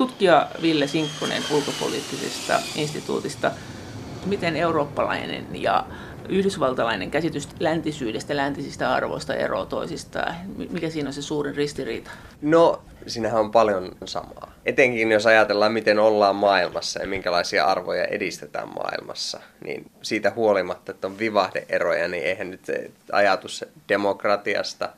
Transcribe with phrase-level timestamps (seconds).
[0.00, 3.50] Tutkija Ville Sinkkonen ulkopoliittisesta instituutista,
[4.26, 5.86] miten eurooppalainen ja
[6.28, 10.34] yhdysvaltalainen käsitys läntisyydestä, läntisistä arvoista eroaa toisistaan?
[10.70, 12.10] Mikä siinä on se suurin ristiriita?
[12.42, 14.52] No, siinähän on paljon samaa.
[14.66, 21.06] Etenkin jos ajatellaan, miten ollaan maailmassa ja minkälaisia arvoja edistetään maailmassa, niin siitä huolimatta, että
[21.06, 22.66] on vivahdeeroja, niin eihän nyt
[23.12, 24.88] ajatus demokratiasta,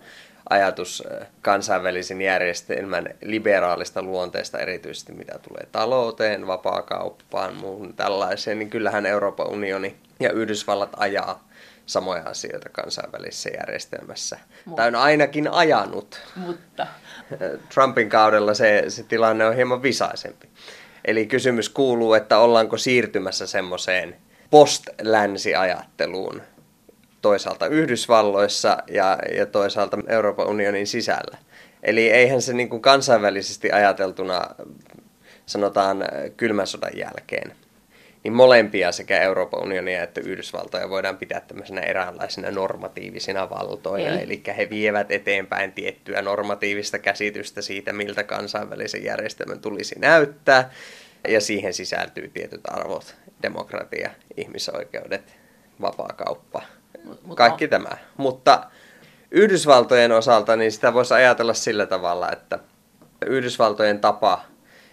[0.50, 1.02] ajatus
[1.42, 9.96] kansainvälisen järjestelmän liberaalista luonteesta, erityisesti mitä tulee talouteen, vapaakauppaan, muuhun tällaiseen, niin kyllähän Euroopan unioni
[10.20, 11.48] ja Yhdysvallat ajaa
[11.86, 14.38] samoja asioita kansainvälisessä järjestelmässä.
[14.64, 14.82] Mutta.
[14.82, 16.20] Tai on ainakin ajanut.
[16.36, 16.86] Mutta.
[17.74, 20.48] Trumpin kaudella se, se tilanne on hieman visaisempi.
[21.04, 24.16] Eli kysymys kuuluu, että ollaanko siirtymässä semmoiseen
[24.50, 26.42] post-länsi-ajatteluun
[27.22, 31.38] toisaalta Yhdysvalloissa ja, ja toisaalta Euroopan unionin sisällä.
[31.82, 34.40] Eli eihän se niin kuin kansainvälisesti ajateltuna,
[35.46, 36.04] sanotaan
[36.36, 37.56] kylmän sodan jälkeen,
[38.24, 44.08] niin molempia sekä Euroopan unionia että Yhdysvaltoja voidaan pitää tämmöisenä eräänlaisina normatiivisina valtoina.
[44.08, 44.22] Eli.
[44.22, 50.70] Eli he vievät eteenpäin tiettyä normatiivista käsitystä siitä, miltä kansainvälisen järjestelmän tulisi näyttää.
[51.28, 55.36] Ja siihen sisältyy tietyt arvot, demokratia, ihmisoikeudet,
[55.80, 56.62] vapaakauppa,
[57.36, 57.90] kaikki tämä.
[58.16, 58.64] Mutta
[59.30, 62.58] Yhdysvaltojen osalta niin sitä voisi ajatella sillä tavalla, että
[63.26, 64.42] Yhdysvaltojen tapa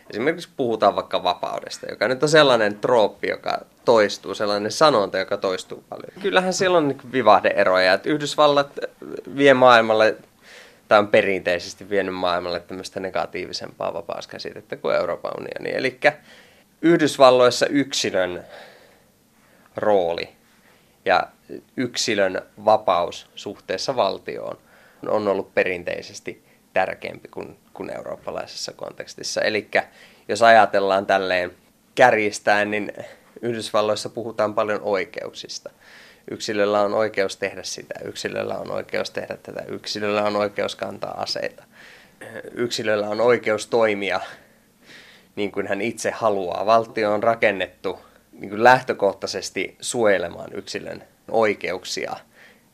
[0.10, 5.84] esimerkiksi puhutaan vaikka vapaudesta, joka nyt on sellainen trooppi, joka toistuu, sellainen sanonta, joka toistuu
[5.90, 6.22] paljon.
[6.22, 8.80] Kyllähän siellä on niin vivahdeeroja, että Yhdysvallat
[9.38, 10.16] vie maailmalle,
[10.88, 15.78] tai on perinteisesti vienyt maailmalle tämmöistä negatiivisempaa vapauskäsitettä kuin Euroopan unioni.
[15.78, 16.00] Eli
[16.82, 18.44] Yhdysvalloissa yksilön
[19.76, 20.30] rooli
[21.06, 21.24] ja
[21.78, 24.58] yksilön vapaus suhteessa valtioon
[25.08, 29.42] on ollut perinteisesti tärkeämpi kuin, kuin eurooppalaisessa kontekstissa.
[29.42, 29.70] Eli
[30.28, 31.52] jos ajatellaan tälleen
[31.96, 32.92] kärjistäen, niin
[33.42, 35.70] Yhdysvalloissa puhutaan paljon oikeuksista.
[36.32, 41.64] Yksilöllä on oikeus tehdä sitä, yksilöllä on oikeus tehdä tätä, yksilöllä on oikeus kantaa aseita.
[42.54, 44.20] Yksilöllä on oikeus toimia
[45.36, 46.66] niin kuin hän itse haluaa.
[46.66, 48.00] Valtio on rakennettu
[48.32, 52.16] niin kuin lähtökohtaisesti suojelemaan yksilön oikeuksia–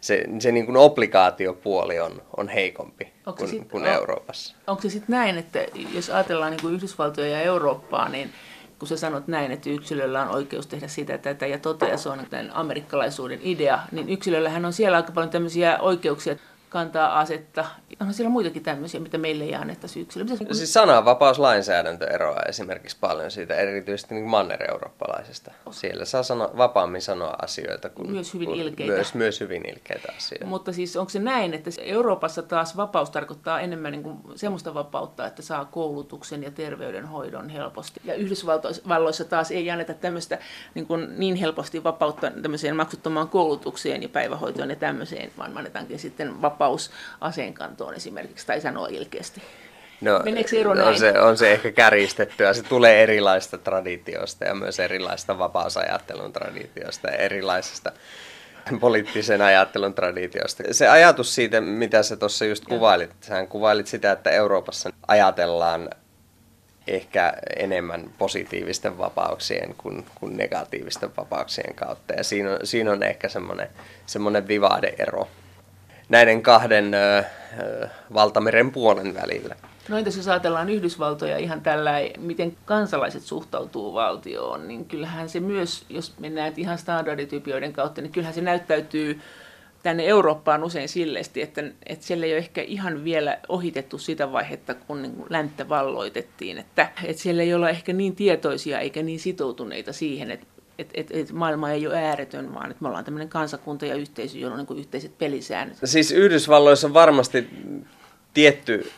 [0.05, 4.55] se, se niin kuin obligaatiopuoli on, on heikompi onko kuin, sit, kuin Euroopassa.
[4.67, 5.59] Onko se sitten näin, että
[5.93, 8.33] jos ajatellaan niin kuin Yhdysvaltoja ja Eurooppaa, niin
[8.79, 12.19] kun sä sanot näin, että yksilöllä on oikeus tehdä sitä tätä ja totea, se on
[12.51, 16.35] amerikkalaisuuden idea, niin yksilöllähän on siellä aika paljon tämmöisiä oikeuksia,
[16.75, 17.65] kantaa asetta.
[17.99, 20.37] Onhan siellä muitakin tämmöisiä, mitä meille ei annettaisi yksilölle.
[20.39, 20.53] Mitä...
[20.53, 25.51] Siis sananvapauslainsäädäntö eroaa esimerkiksi paljon siitä, erityisesti niin manner-eurooppalaisesta.
[25.71, 28.93] Siellä saa sano, vapaammin sanoa asioita kuin myös hyvin kuin, ilkeitä.
[28.93, 30.45] Myös, myös hyvin ilkeitä asioita.
[30.45, 35.27] Mutta siis onko se näin, että Euroopassa taas vapaus tarkoittaa enemmän niin kuin semmoista vapautta,
[35.27, 38.01] että saa koulutuksen ja terveydenhoidon helposti.
[38.03, 40.39] Ja Yhdysvalloissa taas ei anneta tämmöistä
[40.73, 46.41] niin, kuin niin helposti vapautta tämmöiseen maksuttomaan koulutukseen ja päivähoitoon ja tämmöiseen, vaan annetaankin sitten
[46.41, 49.41] vapautta vapaus aseenkantoon esimerkiksi, tai sanoa ilkeästi.
[50.01, 50.87] No, se ero näin?
[50.87, 52.53] On se, on se ehkä kärjistettyä.
[52.53, 57.91] Se tulee erilaista traditiosta ja myös erilaista vapausajattelun traditiosta ja erilaisesta
[58.79, 60.63] poliittisen ajattelun traditiosta.
[60.71, 65.89] Se ajatus siitä, mitä sä tuossa just kuvailit, sä kuvailit sitä, että Euroopassa ajatellaan
[66.87, 72.13] ehkä enemmän positiivisten vapauksien kuin, kuin negatiivisten vapauksien kautta.
[72.13, 73.67] Ja siinä on, siinä on ehkä semmoinen,
[74.05, 75.27] semmoinen vivahdeero
[76.09, 77.23] näiden kahden ö,
[77.59, 79.55] ö, valtameren puolen välillä.
[79.89, 85.85] No entäs jos ajatellaan Yhdysvaltoja ihan tällä, miten kansalaiset suhtautuu valtioon, niin kyllähän se myös,
[85.89, 89.19] jos mennään ihan standarditypioiden kautta, niin kyllähän se näyttäytyy
[89.83, 94.73] tänne Eurooppaan usein silleesti, että, että siellä ei ole ehkä ihan vielä ohitettu sitä vaihetta,
[94.73, 96.57] kun niin länttä valloitettiin.
[96.57, 100.47] Että, että siellä ei olla ehkä niin tietoisia eikä niin sitoutuneita siihen, että
[100.79, 104.37] että et, et maailma ei ole ääretön, vaan että me ollaan tämmöinen kansakunta ja yhteisö,
[104.37, 105.77] jolla on niin yhteiset pelisäännöt.
[105.83, 107.49] Siis Yhdysvalloissa on varmasti
[108.33, 108.91] tietty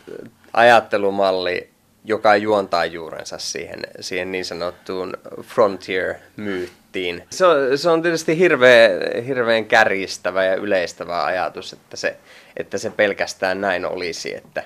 [0.52, 1.70] ajattelumalli,
[2.04, 7.22] joka juontaa juurensa siihen, siihen niin sanottuun frontier-myyttiin.
[7.30, 12.16] Se on, se on tietysti hirveän, hirveän kärjistävä ja yleistävä ajatus, että se,
[12.56, 14.36] että se pelkästään näin olisi.
[14.36, 14.62] Että,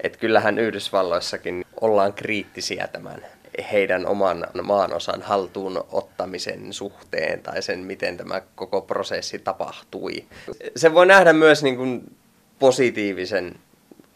[0.00, 3.26] että kyllähän Yhdysvalloissakin ollaan kriittisiä tämän
[3.72, 10.24] heidän oman maanosan haltuun ottamisen suhteen tai sen, miten tämä koko prosessi tapahtui.
[10.76, 12.16] Se voi nähdä myös niin kuin
[12.58, 13.54] positiivisen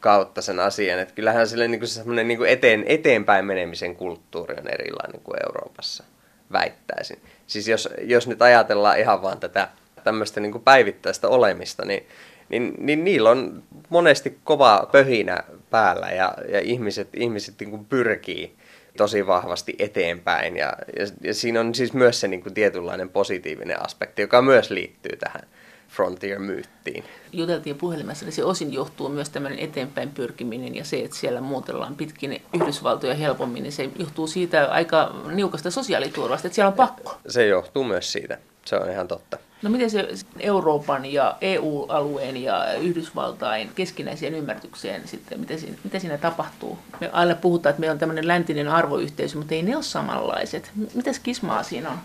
[0.00, 4.54] kautta sen asian, että kyllähän sille niin kuin semmoinen niin kuin eteen, eteenpäin menemisen kulttuuri
[4.58, 6.04] on erilainen kuin Euroopassa,
[6.52, 7.18] väittäisin.
[7.46, 9.68] Siis jos, jos nyt ajatellaan ihan vaan tätä
[10.04, 12.06] tämmöistä niin kuin päivittäistä olemista, niin
[12.48, 18.56] niin, niin niillä on monesti kova pöhinä päällä ja, ja ihmiset, ihmiset niin kuin pyrkii
[18.96, 20.56] tosi vahvasti eteenpäin.
[20.56, 24.70] Ja, ja, ja siinä on siis myös se niin kuin tietynlainen positiivinen aspekti, joka myös
[24.70, 25.42] liittyy tähän
[25.88, 27.04] Frontier-myyttiin.
[27.32, 31.96] Juteltiin puhelimessa, niin se osin johtuu myös tämmöinen eteenpäin pyrkiminen ja se, että siellä muutellaan
[31.96, 37.18] pitkin Yhdysvaltoja helpommin, niin se johtuu siitä aika niukasta sosiaaliturvasta, että siellä on pakko.
[37.28, 39.38] Se johtuu myös siitä, se on ihan totta.
[39.62, 46.18] No miten se Euroopan ja EU-alueen ja Yhdysvaltain keskinäiseen ymmärrykseen sitten, miten siinä, mitä siinä
[46.18, 46.78] tapahtuu?
[47.00, 50.70] Me aina puhutaan, että meillä on tämmöinen läntinen arvoyhteisö, mutta ei ne ole samanlaiset.
[50.94, 51.98] Mitäs kismaa siinä on?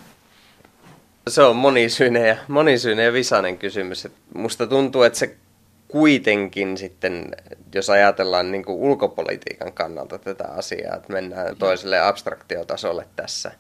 [1.27, 4.06] Se on monisyinen ja, monisyinen ja visainen kysymys.
[4.06, 5.36] Et musta tuntuu, että se
[5.88, 7.36] kuitenkin sitten,
[7.75, 13.51] jos ajatellaan niin kuin ulkopolitiikan kannalta tätä asiaa, että mennään toiselle abstraktiotasolle tässä,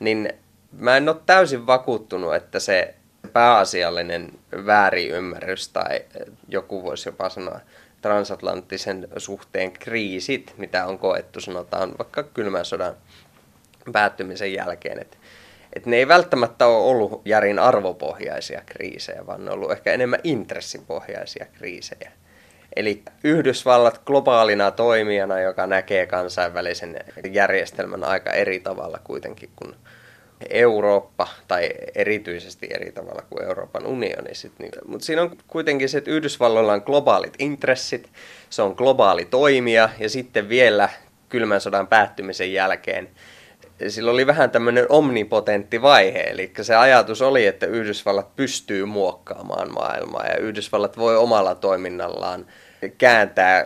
[0.00, 0.32] niin
[0.78, 2.94] mä en ole täysin vakuuttunut, että se
[3.36, 4.32] pääasiallinen
[4.66, 6.00] väärinymmärrys tai
[6.48, 7.60] joku voisi jopa sanoa
[8.02, 12.94] transatlanttisen suhteen kriisit, mitä on koettu sanotaan vaikka kylmän sodan
[13.92, 15.16] päättymisen jälkeen, että
[15.72, 20.20] että ne ei välttämättä ole ollut järin arvopohjaisia kriisejä, vaan ne on ollut ehkä enemmän
[20.24, 22.12] intressipohjaisia kriisejä.
[22.76, 26.96] Eli Yhdysvallat globaalina toimijana, joka näkee kansainvälisen
[27.32, 29.74] järjestelmän aika eri tavalla kuitenkin kuin
[30.50, 34.30] Eurooppa, tai erityisesti eri tavalla kuin Euroopan unioni.
[34.58, 38.10] Niin, mutta siinä on kuitenkin se, että Yhdysvalloilla on globaalit intressit,
[38.50, 40.88] se on globaali toimija, ja sitten vielä
[41.28, 43.08] kylmän sodan päättymisen jälkeen
[43.88, 50.26] sillä oli vähän tämmöinen omnipotentti vaihe, eli se ajatus oli, että Yhdysvallat pystyy muokkaamaan maailmaa
[50.26, 52.46] ja Yhdysvallat voi omalla toiminnallaan
[52.98, 53.64] kääntää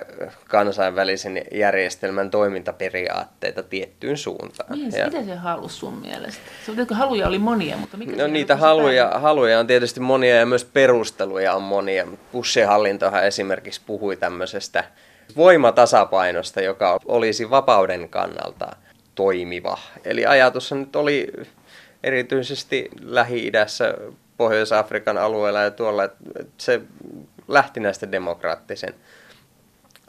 [0.49, 4.79] kansainvälisen järjestelmän toimintaperiaatteita tiettyyn suuntaan.
[4.79, 5.05] Niin, ja...
[5.05, 6.41] mitä se halusi sun mielestä?
[6.67, 10.65] Se, haluja oli monia, mutta mikä No niitä haluja, haluja on tietysti monia ja myös
[10.65, 12.07] perusteluja on monia.
[12.33, 14.85] Bushin hallintohan esimerkiksi puhui tämmöisestä
[15.37, 18.69] voimatasapainosta, joka olisi vapauden kannalta–
[19.21, 19.79] toimiva.
[20.05, 21.33] Eli ajatus nyt oli
[22.03, 23.95] erityisesti Lähi-idässä,
[24.37, 26.15] Pohjois-Afrikan alueella ja tuolla, että
[26.59, 26.81] se
[27.51, 28.95] lähti näistä demokraattisen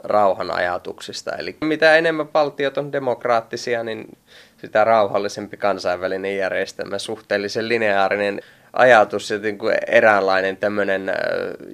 [0.04, 1.36] rauhan ajatuksista.
[1.36, 4.18] Eli mitä enemmän valtiot on demokraattisia, niin
[4.58, 8.42] sitä rauhallisempi kansainvälinen järjestelmä, suhteellisen lineaarinen
[8.74, 11.12] ajatus ja niin kuin eräänlainen tämmöinen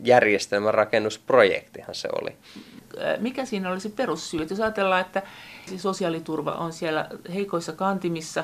[0.03, 2.35] järjestelmän rakennusprojektihan se oli.
[3.19, 4.47] Mikä siinä oli se perussyy?
[4.49, 5.21] Jos ajatellaan, että
[5.77, 8.43] sosiaaliturva on siellä heikoissa kantimissa.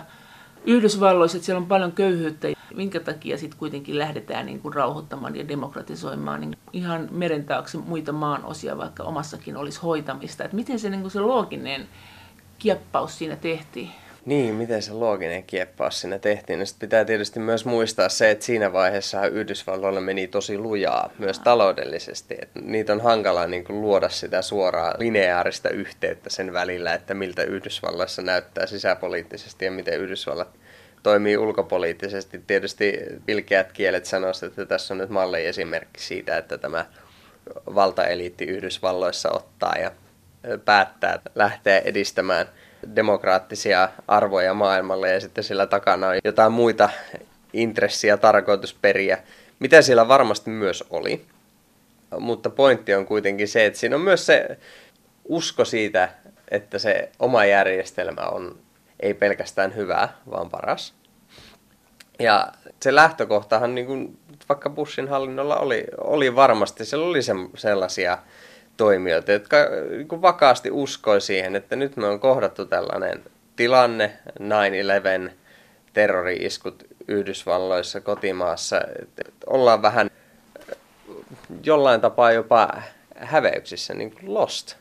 [0.66, 5.48] Yhdysvalloissa, että siellä on paljon köyhyyttä, minkä takia sitten kuitenkin lähdetään niin kuin rauhoittamaan ja
[5.48, 10.44] demokratisoimaan niin ihan meren taakse muita maan osia, vaikka omassakin olisi hoitamista.
[10.44, 11.88] Että miten se, niin kuin se looginen
[12.60, 13.92] kieppaus siinä tehtiin?
[14.26, 16.60] Niin, miten se looginen kieppaus siinä tehtiin.
[16.60, 22.36] No pitää tietysti myös muistaa se, että siinä vaiheessa Yhdysvalloilla meni tosi lujaa myös taloudellisesti.
[22.42, 27.44] Et niitä on hankala niin kuin, luoda sitä suoraa lineaarista yhteyttä sen välillä, että miltä
[27.44, 30.50] Yhdysvalloissa näyttää sisäpoliittisesti ja miten Yhdysvallat
[31.04, 32.42] toimii ulkopoliittisesti.
[32.48, 36.86] Tietysti vilkeät kielet sanoisivat, että tässä on nyt malli esimerkki siitä, että tämä
[37.76, 39.92] valtaeliitti Yhdysvalloissa ottaa ja
[40.66, 42.50] päättää lähteä edistämään–
[42.96, 46.90] demokraattisia arvoja maailmalle ja sitten sillä takana on jotain muita
[47.54, 49.18] intressiä, tarkoitusperiä,
[49.60, 51.26] mitä siellä varmasti myös oli.
[52.20, 54.58] Mutta pointti on kuitenkin se, että siinä on myös se
[55.26, 56.10] usko siitä,
[56.52, 58.58] että se oma järjestelmä on
[59.00, 60.94] ei pelkästään hyvä, vaan paras.
[62.20, 62.48] Ja
[62.82, 64.18] se lähtökohtahan niin kuin
[64.50, 68.18] vaikka Bushin hallinnolla oli, oli varmasti, siellä oli se, sellaisia
[68.78, 69.58] toimijoita, jotka
[70.10, 73.24] niin vakaasti uskoi siihen, että nyt me on kohdattu tällainen
[73.56, 74.18] tilanne,
[75.30, 75.32] 9-11,
[75.94, 80.10] terrori-iskut Yhdysvalloissa, kotimaassa, että ollaan vähän
[81.64, 82.82] jollain tapaa jopa
[83.16, 84.76] häveyksissä, niin kuin lost.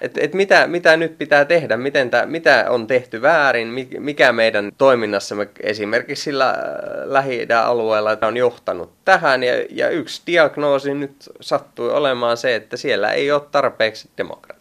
[0.00, 4.72] Et, et mitä, mitä nyt pitää tehdä, miten tää, mitä on tehty väärin, mikä meidän
[4.78, 6.56] toiminnassamme esimerkiksi sillä äh,
[7.04, 9.42] lähi alueella on johtanut tähän.
[9.42, 14.58] Ja, ja yksi diagnoosi nyt sattui olemaan se, että siellä ei ole tarpeeksi demokratiaa.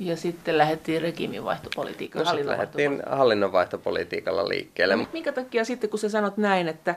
[0.00, 2.32] Ja sitten lähdettiin regiimivaihtopolitiikalla.
[2.32, 4.98] No, lähdettiin hallinnonvaihtopolitiikalla liikkeelle.
[5.12, 6.94] Minkä takia sitten, kun sä sanot näin, että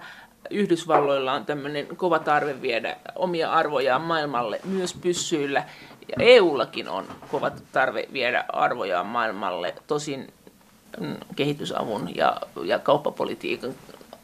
[0.49, 5.63] Yhdysvalloilla on tämmöinen kova tarve viedä omia arvojaan maailmalle myös pyssyillä,
[6.07, 10.33] ja EUllakin on kovat tarve viedä arvojaan maailmalle, tosin
[10.99, 13.75] mm, kehitysavun ja, ja kauppapolitiikan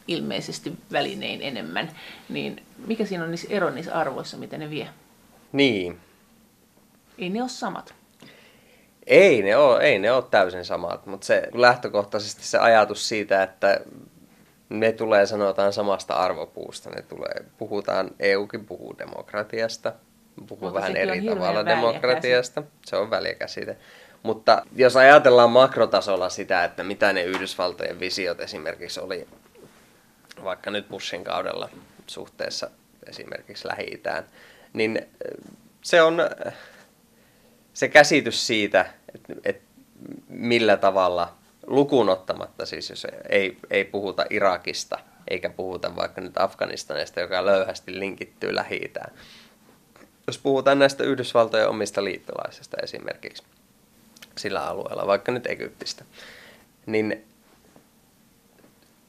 [0.08, 1.92] ilmeisesti välinein enemmän,
[2.30, 4.90] niin mikä siinä on niissä ero niissä arvoissa, mitä ne vie?
[5.52, 6.00] Niin.
[7.18, 7.94] Ei ne ole samat.
[9.08, 13.80] Ei ne ole, ei ne ole täysin samat, mutta se lähtökohtaisesti se ajatus siitä, että
[14.70, 19.94] ne tulee sanotaan samasta arvopuusta, ne tulee, puhutaan, EUkin puhuu demokratiasta,
[20.48, 22.64] puhuu vähän eri tavalla demokratiasta.
[22.86, 23.78] Se on välikäsite.
[24.24, 29.28] Mutta jos ajatellaan makrotasolla sitä, että mitä ne Yhdysvaltojen visiot esimerkiksi oli
[30.44, 31.70] vaikka nyt Bushin kaudella
[32.08, 32.70] suhteessa
[33.08, 34.26] esimerkiksi Lähi-Itään,
[34.74, 35.02] niin
[35.82, 36.18] se on
[37.74, 39.70] se käsitys siitä, että, että
[40.28, 41.36] millä tavalla
[41.68, 48.00] lukuun ottamatta, siis jos ei, ei puhuta Irakista, eikä puhuta vaikka nyt Afganistanista, joka löyhästi
[48.00, 48.94] linkittyy lähi.
[50.30, 53.44] Jos puhutaan näistä Yhdysvaltojen omista liittolaisista esimerkiksi
[54.38, 56.06] sillä alueella, vaikka nyt Egyptistä,
[56.86, 57.26] niin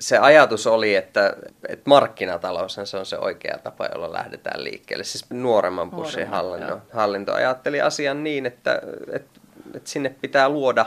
[0.00, 1.36] se ajatus oli, että,
[1.68, 5.04] että markkinatalous se on se oikea tapa, jolla lähdetään liikkeelle.
[5.04, 9.40] Siis nuoremman Bushin hallinto, hallinto ajatteli asian niin, että, että,
[9.74, 10.86] että sinne pitää luoda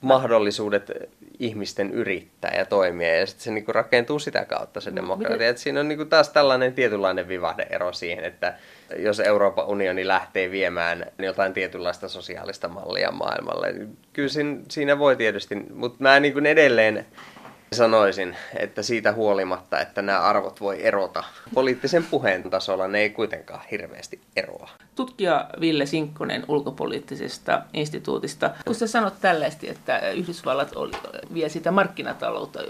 [0.00, 0.90] mahdollisuudet
[1.38, 5.48] ihmisten yrittää ja toimia, ja sitten se niinku rakentuu sitä kautta se no, demokratia.
[5.48, 8.54] Et siinä on niinku taas tällainen tietynlainen vivahdeero siihen, että
[8.98, 13.74] jos Euroopan unioni lähtee viemään jotain tietynlaista sosiaalista mallia maailmalle,
[14.12, 14.28] kyllä
[14.68, 17.06] siinä voi tietysti, mutta mä niin edelleen
[17.72, 21.24] Sanoisin, että siitä huolimatta, että nämä arvot voi erota
[21.54, 24.70] poliittisen puheen tasolla, ne ei kuitenkaan hirveästi eroa.
[24.94, 30.92] Tutkija Ville Sinkkonen ulkopoliittisesta instituutista, kun sä sanot tällaisesti, että Yhdysvallat oli,
[31.34, 32.60] vie sitä markkinataloutta,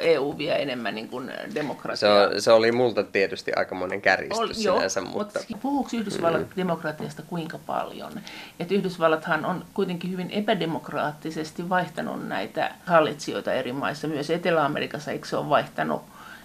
[0.00, 1.96] EU vie enemmän niin kuin demokratiaa.
[1.96, 5.00] Se, on, se oli multa tietysti aikamoinen kärjistys oli, sinänsä.
[5.00, 5.40] Joo, mutta...
[5.48, 6.56] mutta puhuuko Yhdysvallat mm.
[6.56, 8.12] demokratiasta kuinka paljon?
[8.60, 15.28] Että Yhdysvallathan on kuitenkin hyvin epädemokraattisesti vaihtanut näitä hallitsijoita eri maissa, myös myös Etelä-Amerikassa, eikö
[15.28, 16.02] se ole vaihtanut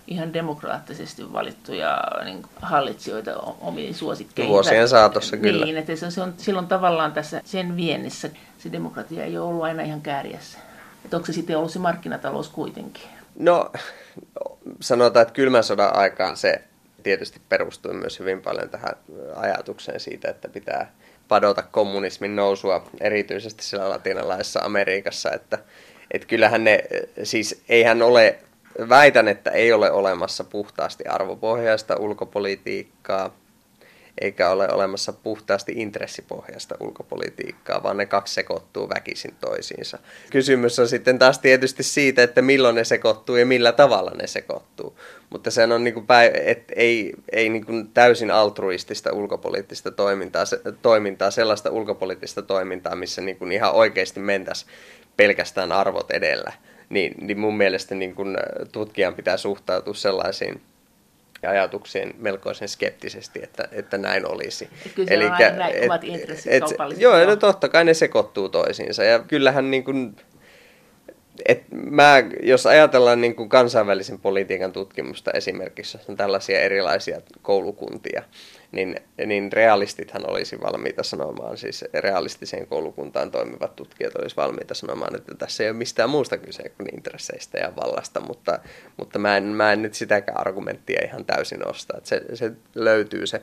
[0.07, 4.53] ihan demokraattisesti valittuja niin hallitsijoita omiin suosikkeihin.
[4.53, 5.65] Vuosien saatossa kyllä.
[5.65, 9.83] Niin, että se on silloin tavallaan tässä sen viennissä se demokratia ei ole ollut aina
[9.83, 10.59] ihan kärjessä.
[11.05, 13.03] Että onko se sitten ollut se markkinatalous kuitenkin?
[13.39, 13.71] No,
[14.79, 16.61] sanotaan, että kylmän sodan aikaan se
[17.03, 18.93] tietysti perustui myös hyvin paljon tähän
[19.35, 20.91] ajatukseen siitä, että pitää
[21.27, 25.57] padota kommunismin nousua, erityisesti siellä latinalaisessa Amerikassa, että
[26.11, 26.83] että kyllähän ne,
[27.23, 28.39] siis eihän ole,
[28.89, 33.35] väitän, että ei ole olemassa puhtaasti arvopohjaista ulkopolitiikkaa,
[34.21, 39.99] eikä ole olemassa puhtaasti intressipohjaista ulkopolitiikkaa, vaan ne kaksi sekoittuu väkisin toisiinsa.
[40.29, 44.99] Kysymys on sitten taas tietysti siitä, että milloin ne sekoittuu ja millä tavalla ne sekoittuu.
[45.29, 50.45] Mutta se on niin kuin päin, et ei, ei niin kuin täysin altruistista ulkopoliittista toimintaa,
[50.45, 54.71] se, toimintaa, sellaista ulkopoliittista toimintaa, missä niin kuin ihan oikeasti mentäisiin
[55.17, 56.51] pelkästään arvot edellä,
[56.89, 58.37] niin, niin mun mielestä niin kun
[58.71, 60.61] tutkijan pitää suhtautua sellaisiin
[61.47, 64.69] ajatuksiin melkoisen skeptisesti, että, että näin olisi.
[65.07, 65.25] Eli
[65.83, 66.63] omat intressit et,
[66.97, 69.03] Joo, no totta kai ne sekoittuu toisiinsa.
[69.03, 70.15] Ja kyllähän niin kun,
[71.45, 78.23] et mä, jos ajatellaan niin kuin kansainvälisen politiikan tutkimusta esimerkiksi, on tällaisia erilaisia koulukuntia,
[78.71, 78.95] niin,
[79.25, 85.63] niin realistithan olisi valmiita sanomaan, siis realistiseen koulukuntaan toimivat tutkijat olisi valmiita sanomaan, että tässä
[85.63, 88.59] ei ole mistään muusta kyse kuin intresseistä ja vallasta, mutta,
[88.97, 93.41] mutta mä, en, mä en nyt sitäkään argumenttia ihan täysin osta, se, se löytyy se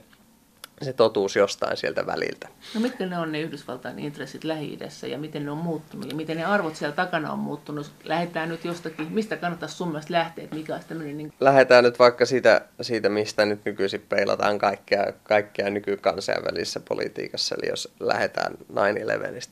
[0.82, 2.48] se totuus jostain sieltä väliltä.
[2.74, 4.78] No mitkä ne on ne Yhdysvaltain intressit lähi
[5.10, 7.90] ja miten ne on muuttunut ja miten ne arvot siellä takana on muuttunut?
[8.04, 11.18] Lähdetään nyt jostakin, mistä kannattaisi sun mielestä lähteä, että mikä olisi tämmöinen...
[11.18, 11.32] Niin...
[11.40, 17.54] Lähdetään nyt vaikka siitä, siitä, mistä nyt nykyisin peilataan kaikkea, kaikkea nykykansainvälisessä politiikassa.
[17.54, 18.56] Eli jos lähdetään 9-11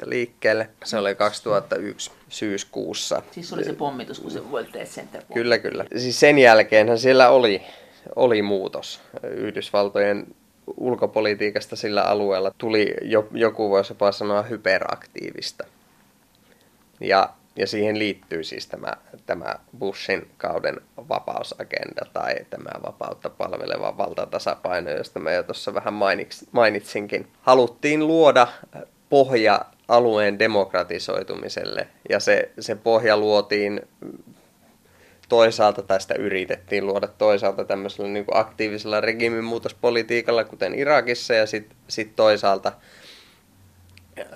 [0.05, 3.23] liikkeelle, se oli 2001 syyskuussa.
[3.31, 5.85] Siis oli se pommitus, kun se World Trade Center Kyllä, kyllä.
[5.97, 7.63] Siis sen jälkeenhän siellä oli,
[8.17, 9.01] oli muutos.
[9.23, 10.27] Yhdysvaltojen
[10.77, 15.65] ulkopolitiikasta sillä alueella tuli jo, joku voisi jopa sanoa hyperaktiivista.
[17.01, 18.93] Ja, ja siihen liittyy siis tämä,
[19.27, 25.95] tämä Bushin kauden vapausagenda tai tämä vapautta palveleva valtatasapaino, josta mä jo tuossa vähän
[26.53, 27.29] mainitsinkin.
[27.43, 28.47] Haluttiin luoda
[29.09, 33.81] pohja alueen demokratisoitumiselle ja se, se pohja luotiin
[35.29, 42.17] toisaalta tästä yritettiin luoda toisaalta tämmöisellä niin kuin aktiivisella regiimimuutospolitiikalla, kuten Irakissa, ja sitten sit
[42.17, 42.73] toisaalta
[44.19, 44.27] äh,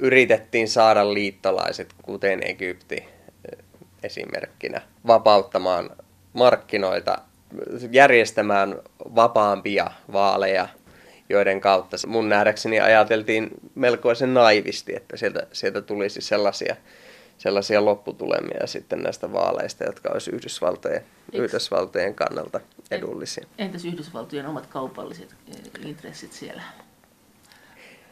[0.00, 3.64] yritettiin saada liittolaiset, kuten Egypti äh,
[4.02, 5.90] esimerkkinä, vapauttamaan
[6.32, 7.18] markkinoita,
[7.90, 8.78] järjestämään
[9.14, 10.68] vapaampia vaaleja,
[11.28, 16.76] joiden kautta mun nähdäkseni ajateltiin melkoisen naivisti, että sieltä, sieltä tulisi sellaisia
[17.38, 22.60] sellaisia lopputulemia sitten näistä vaaleista, jotka olisi Yhdysvaltojen, Yhdysvaltojen kannalta
[22.90, 23.46] edullisia.
[23.58, 26.62] Entäs Yhdysvaltojen omat kaupalliset eh, intressit siellä?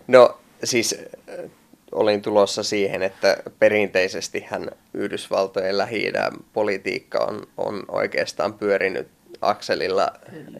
[0.08, 1.50] No siis eh,
[1.92, 6.12] olin tulossa siihen, että perinteisesti hän Yhdysvaltojen lähi
[6.52, 9.08] politiikka on, on oikeastaan pyörinyt
[9.40, 10.12] akselilla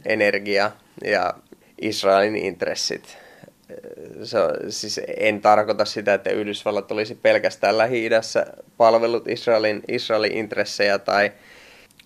[0.05, 0.71] energia
[1.05, 1.35] ja
[1.81, 3.19] Israelin intressit.
[4.23, 8.47] Se on, siis en tarkoita sitä, että Yhdysvallat olisi pelkästään Lähi-idässä
[8.77, 11.33] palvellut Israelin, Israelin intressejä tai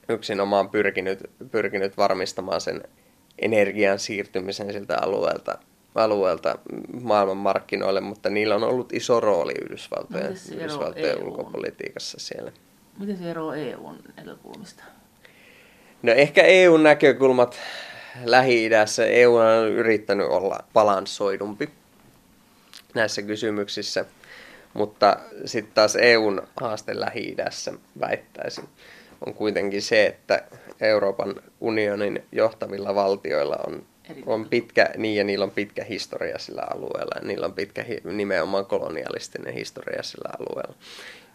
[0.09, 2.83] yksinomaan pyrkinyt, pyrkinyt varmistamaan sen
[3.39, 5.59] energian siirtymisen siltä alueelta,
[5.95, 6.59] alueelta
[7.03, 12.53] maailman markkinoille, mutta niillä on ollut iso rooli Yhdysvaltojen, Yhdysvaltojen ulkopolitiikassa siellä.
[12.99, 14.85] Miten se eroaa EUn näkökulmista?
[16.03, 17.61] No ehkä EUn näkökulmat
[18.25, 19.07] Lähi-idässä.
[19.07, 21.69] EU on yrittänyt olla balanssoidumpi
[22.95, 24.05] näissä kysymyksissä,
[24.75, 28.69] mutta sitten taas EUn haaste Lähi-idässä väittäisin
[29.27, 30.43] on kuitenkin se, että
[30.81, 33.87] Euroopan unionin johtavilla valtioilla on,
[34.27, 38.67] on pitkä, niin ja niillä on pitkä historia sillä alueella, ja niillä on pitkä nimenomaan
[38.67, 40.75] kolonialistinen historia sillä alueella,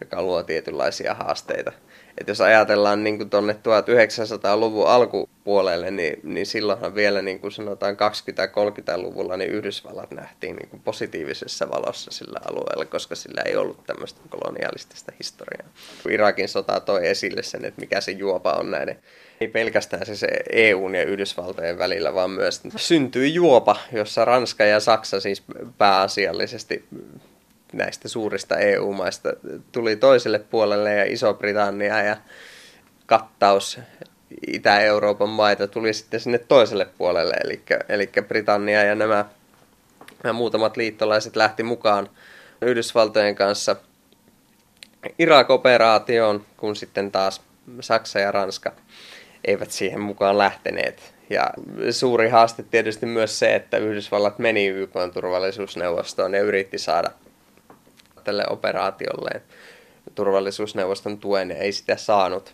[0.01, 1.71] joka luo tietynlaisia haasteita
[2.19, 9.37] että jos ajatellaan niin tuonne 1900-luvun alkupuolelle, niin, niin silloinhan vielä niin kuin sanotaan 20-30-luvulla
[9.37, 15.11] niin Yhdysvallat nähtiin niin kuin positiivisessa valossa sillä alueella, koska sillä ei ollut tämmöistä kolonialistista
[15.19, 15.69] historiaa.
[16.09, 18.99] Irakin sota toi esille sen, että mikä se juopa on näiden
[19.41, 24.79] ei pelkästään se, se EUn ja Yhdysvaltojen välillä, vaan myös syntyi juopa, jossa Ranska ja
[24.79, 25.43] Saksa siis
[25.77, 26.83] pääasiallisesti
[27.73, 29.29] näistä suurista EU-maista
[29.71, 32.17] tuli toiselle puolelle ja Iso-Britannia ja
[33.05, 33.79] kattaus
[34.47, 39.25] Itä-Euroopan maita tuli sitten sinne toiselle puolelle, eli, eli Britannia ja nämä,
[40.23, 42.09] nämä muutamat liittolaiset lähti mukaan
[42.61, 43.75] Yhdysvaltojen kanssa
[45.19, 47.41] Irak-operaatioon, kun sitten taas
[47.79, 48.71] Saksa ja Ranska
[49.45, 51.13] eivät siihen mukaan lähteneet.
[51.29, 51.49] Ja
[51.91, 57.11] suuri haaste tietysti myös se, että Yhdysvallat meni YK turvallisuusneuvostoon ja yritti saada
[58.29, 59.41] tälle operaatiolle
[60.15, 62.53] turvallisuusneuvoston tuen ei sitä saanut.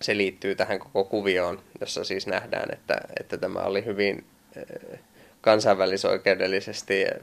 [0.00, 4.24] Se liittyy tähän koko kuvioon, jossa siis nähdään, että, että tämä oli hyvin
[4.56, 4.98] eh,
[5.40, 7.20] kansainvälisoikeudellisesti eh,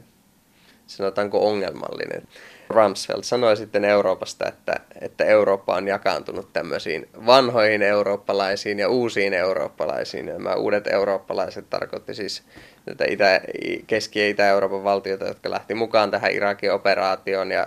[0.86, 2.28] sanotaanko ongelmallinen.
[2.72, 10.28] Rumsfeld sanoi sitten Euroopasta, että, että Eurooppa on jakaantunut tämmöisiin vanhoihin eurooppalaisiin ja uusiin eurooppalaisiin.
[10.28, 12.42] Ja nämä uudet eurooppalaiset tarkoitti siis
[12.86, 13.40] näitä Itä,
[13.86, 17.66] Keski- ja Itä-Euroopan valtioita, jotka lähti mukaan tähän Irakin operaatioon ja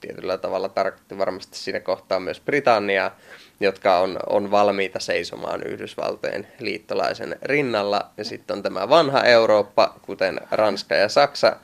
[0.00, 3.16] tietyllä tavalla tarkoitti varmasti siinä kohtaa myös Britanniaa,
[3.60, 8.10] jotka on, on valmiita seisomaan Yhdysvaltojen liittolaisen rinnalla.
[8.16, 11.56] Ja sitten on tämä vanha Eurooppa, kuten Ranska ja Saksa,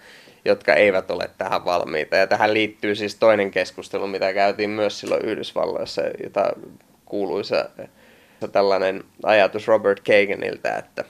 [0.48, 2.16] jotka eivät ole tähän valmiita.
[2.16, 6.52] Ja tähän liittyy siis toinen keskustelu, mitä käytiin myös silloin Yhdysvalloissa, jota
[7.04, 7.68] kuuluisa
[8.52, 11.04] tällainen ajatus Robert Kaganilta, että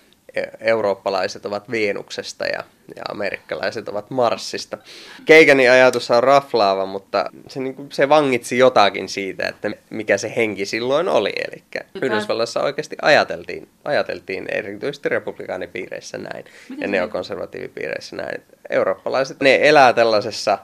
[0.61, 2.65] eurooppalaiset ovat Veenuksesta ja,
[2.97, 4.79] ja amerikkalaiset ovat Marsista.
[5.25, 10.33] Keikanin ajatus on raflaava, mutta se, niin kuin, se vangitsi jotakin siitä, että mikä se
[10.37, 11.33] henki silloin oli.
[11.49, 11.63] Eli
[12.03, 18.43] Yhdysvalloissa oikeasti ajateltiin, ajateltiin erityisesti republikaanipiireissä näin Miten ja neokonservatiivipiireissä näin.
[18.71, 20.59] Eurooppalaiset, ne elää tällaisessa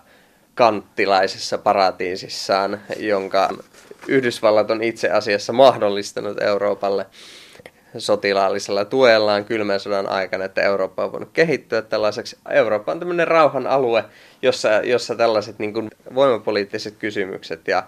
[0.55, 3.49] kanttilaisessa paratiisissaan, jonka
[4.09, 7.07] Yhdysvallat on itse asiassa mahdollistanut Euroopalle
[7.99, 12.37] sotilaallisella tuellaan kylmän sodan aikana, että Eurooppa on voinut kehittyä tällaiseksi.
[12.51, 14.05] Eurooppa on tämmöinen rauhan alue,
[14.43, 17.83] jossa, jossa tällaiset niin kuin voimapoliittiset kysymykset ja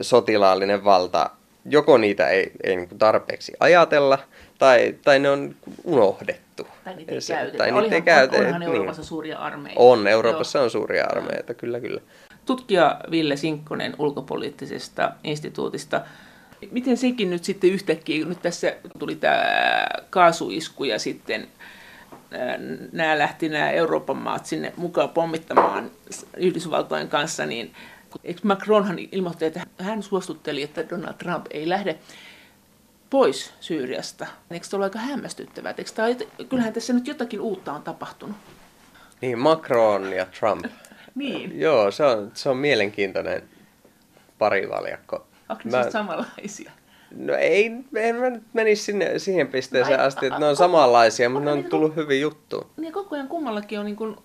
[0.00, 1.30] sotilaallinen valta,
[1.64, 4.18] joko niitä ei, ei niin kuin tarpeeksi ajatella,
[4.58, 6.68] tai, tai ne on unohdettu.
[6.84, 7.58] Tai niitä ei käytetä.
[7.58, 8.42] Tai niitä ei käytetä.
[8.42, 8.70] Onhan niin.
[8.70, 9.08] Euroopassa niin.
[9.08, 9.76] suuria armeija.
[9.78, 10.64] On, Euroopassa Joo.
[10.64, 12.00] on suuria armeijoita, kyllä kyllä.
[12.44, 16.00] Tutkija Ville Sinkkonen ulkopoliittisesta instituutista
[16.70, 21.48] Miten sekin nyt sitten yhtäkkiä, nyt tässä tuli tämä kaasuisku ja sitten
[22.92, 25.90] nämä lähti nämä Euroopan maat sinne mukaan pommittamaan
[26.36, 27.74] Yhdysvaltojen kanssa, niin
[28.24, 31.98] eikö Macronhan ilmoitti, että hän suostutteli, että Donald Trump ei lähde
[33.10, 34.26] pois Syyriasta.
[34.50, 35.74] Eikö se ole aika hämmästyttävää?
[35.78, 36.08] Eikö tämä,
[36.48, 38.36] kyllähän tässä nyt jotakin uutta on tapahtunut.
[39.20, 40.64] Niin, Macron ja Trump.
[41.14, 41.60] niin.
[41.60, 43.42] Joo, se on, se on mielenkiintoinen
[44.38, 45.90] parivaljakko Onko ne mä...
[45.90, 46.72] samanlaisia?
[47.16, 51.30] No ei, en mä nyt menisi sinne, siihen pisteeseen Vai, asti, että ne on samanlaisia,
[51.30, 52.70] mutta ne on tullut hyvin juttu.
[52.76, 54.16] Niin koko ajan kummallakin on niin kuin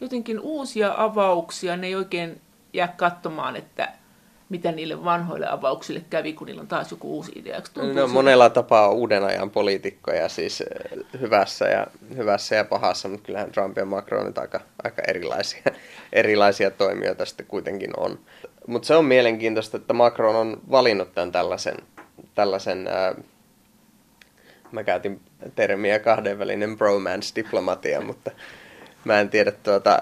[0.00, 2.40] jotenkin uusia avauksia, ne ei oikein
[2.72, 3.88] jää katsomaan, että
[4.50, 7.62] mitä niille vanhoille avauksille kävi, kun niillä on taas joku uusi idea.
[7.94, 13.52] No, monella tapaa uuden ajan poliitikkoja siis eh, hyvässä ja, hyvässä ja pahassa, mutta kyllähän
[13.52, 15.62] Trump ja Macron on aika, aika erilaisia,
[16.12, 18.18] erilaisia toimijoita sitten kuitenkin on.
[18.70, 21.76] Mutta se on mielenkiintoista, että Macron on valinnut tämän tällaisen,
[22.34, 23.14] tällaisen ää,
[24.72, 25.20] mä käytin
[25.54, 28.30] termiä kahdenvälinen bromance-diplomatia, mutta
[29.04, 29.98] mä en tiedä tuota,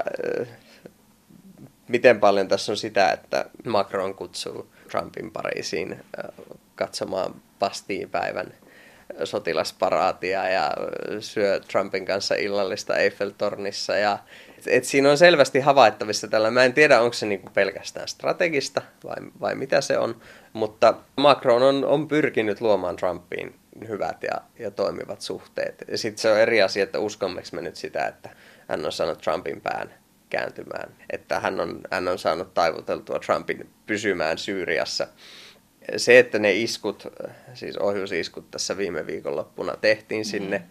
[1.88, 6.04] miten paljon tässä on sitä, että Macron kutsuu Trumpin Pariisiin
[6.74, 8.54] katsomaan Bastiin päivän
[9.24, 10.72] sotilasparaatia ja
[11.20, 13.96] syö Trumpin kanssa illallista Eiffeltornissa.
[13.96, 14.18] Ja,
[14.66, 16.50] et siinä on selvästi havaittavissa tällä.
[16.50, 20.20] Mä en tiedä, onko se niinku pelkästään strategista vai, vai mitä se on,
[20.52, 23.54] mutta Macron on, on pyrkinyt luomaan Trumpiin
[23.88, 25.84] hyvät ja, ja toimivat suhteet.
[25.88, 28.30] Ja sitten se on eri asia, että uskommeko me nyt sitä, että
[28.68, 29.94] hän on saanut Trumpin pään
[30.30, 35.06] kääntymään, että hän on, hän on saanut taivuteltua Trumpin pysymään Syyriassa.
[35.96, 37.06] Se, että ne iskut,
[37.54, 40.68] siis ohjusiskut tässä viime viikonloppuna tehtiin mm-hmm.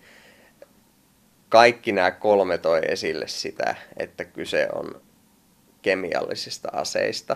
[1.49, 5.01] Kaikki nämä kolme toi esille sitä, että kyse on
[5.81, 7.35] kemiallisista aseista,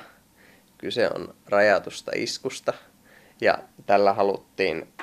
[0.78, 2.74] kyse on rajatusta iskusta,
[3.42, 4.94] ja tällä haluttiin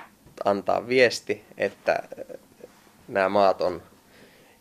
[0.44, 2.02] antaa viesti, että
[3.08, 3.82] nämä maat on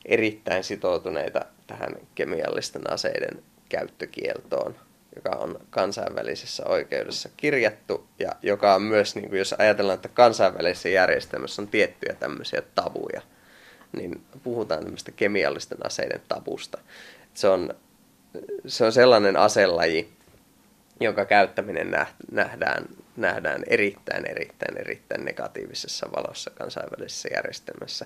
[0.06, 4.76] erittäin sitoutuneita tähän kemiallisten aseiden käyttökieltoon,
[5.16, 10.90] joka on kansainvälisessä oikeudessa kirjattu ja joka on myös, niin kuin jos ajatellaan, että kansainvälisessä
[10.90, 13.22] järjestelmässä on tiettyjä tämmöisiä tabuja,
[13.92, 16.78] niin puhutaan tämmöistä kemiallisten aseiden tabusta.
[17.34, 17.74] Se on,
[18.68, 20.10] se on sellainen aselaji,
[21.00, 21.92] jonka käyttäminen
[22.32, 22.86] nähdään,
[23.18, 28.06] nähdään erittäin, erittäin, erittäin negatiivisessa valossa kansainvälisessä järjestelmässä.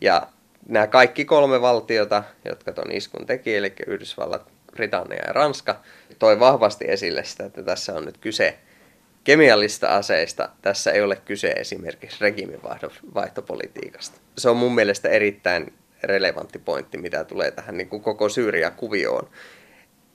[0.00, 0.26] Ja
[0.68, 5.80] nämä kaikki kolme valtiota, jotka tuon iskun teki, eli Yhdysvallat, Britannia ja Ranska,
[6.18, 8.58] toi vahvasti esille sitä, että tässä on nyt kyse
[9.24, 10.48] kemiallista aseista.
[10.62, 14.20] Tässä ei ole kyse esimerkiksi regiimivaihtopolitiikasta.
[14.38, 19.30] Se on mun mielestä erittäin relevantti pointti, mitä tulee tähän niin kuin koko Syyria-kuvioon.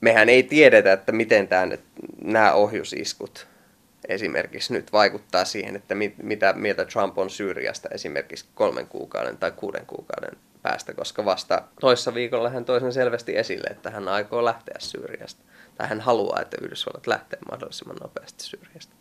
[0.00, 1.68] Mehän ei tiedetä, että miten tämä,
[2.22, 3.46] nämä ohjusiskut
[4.08, 9.50] esimerkiksi nyt vaikuttaa siihen, että mit, mitä mieltä Trump on Syyriasta esimerkiksi kolmen kuukauden tai
[9.50, 14.44] kuuden kuukauden päästä, koska vasta toissa viikolla hän toi sen selvästi esille, että hän aikoo
[14.44, 15.42] lähteä Syyriasta.
[15.76, 18.97] Tai hän haluaa, että Yhdysvallat lähtee mahdollisimman nopeasti Syyriasta.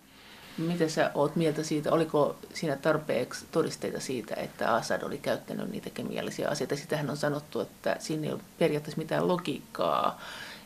[0.57, 5.89] Mitä sä oot mieltä siitä, oliko siinä tarpeeksi todisteita siitä, että Assad oli käyttänyt niitä
[5.89, 6.75] kemiallisia aseita?
[6.75, 10.21] Sitähän on sanottu, että siinä ei ole periaatteessa mitään logiikkaa,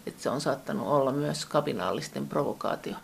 [0.07, 2.95] että se on saattanut olla myös kapinallisten provokaatio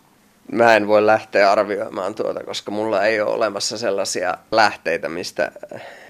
[0.52, 5.52] mä en voi lähteä arvioimaan tuota, koska mulla ei ole olemassa sellaisia lähteitä, mistä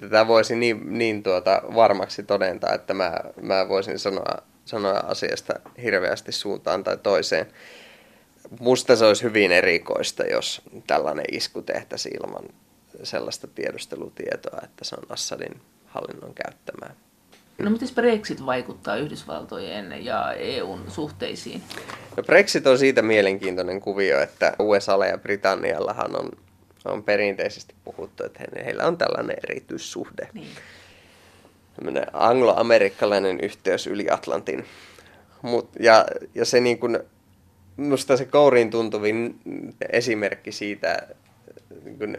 [0.01, 6.31] tätä voisi niin, niin tuota varmaksi todentaa, että mä, mä voisin sanoa, sanoa asiasta hirveästi
[6.31, 7.47] suuntaan tai toiseen.
[8.59, 12.43] Musta se olisi hyvin erikoista, jos tällainen isku tehtäisiin ilman
[13.03, 16.95] sellaista tiedustelutietoa, että se on Assadin hallinnon käyttämää.
[17.57, 21.63] No miten Brexit vaikuttaa Yhdysvaltojen ja EUn suhteisiin?
[22.17, 26.31] No Brexit on siitä mielenkiintoinen kuvio, että USA ja Britanniallahan on,
[26.85, 30.29] on perinteisesti puhuttu, että heillä on tällainen erityissuhde.
[30.33, 30.47] Niin.
[32.13, 34.65] anglo-amerikkalainen yhteys yli Atlantin.
[35.41, 36.99] Mut, ja, ja se niin kuin,
[37.79, 39.39] musta se kouriin tuntuvin
[39.91, 41.07] esimerkki siitä
[41.83, 42.17] niin kuin,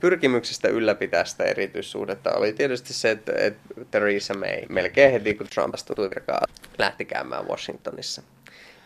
[0.00, 3.60] pyrkimyksestä ylläpitää sitä erityissuhdetta oli tietysti se, että, että
[3.90, 8.22] Theresa May melkein heti kun Trump astui virkaan lähti käymään Washingtonissa.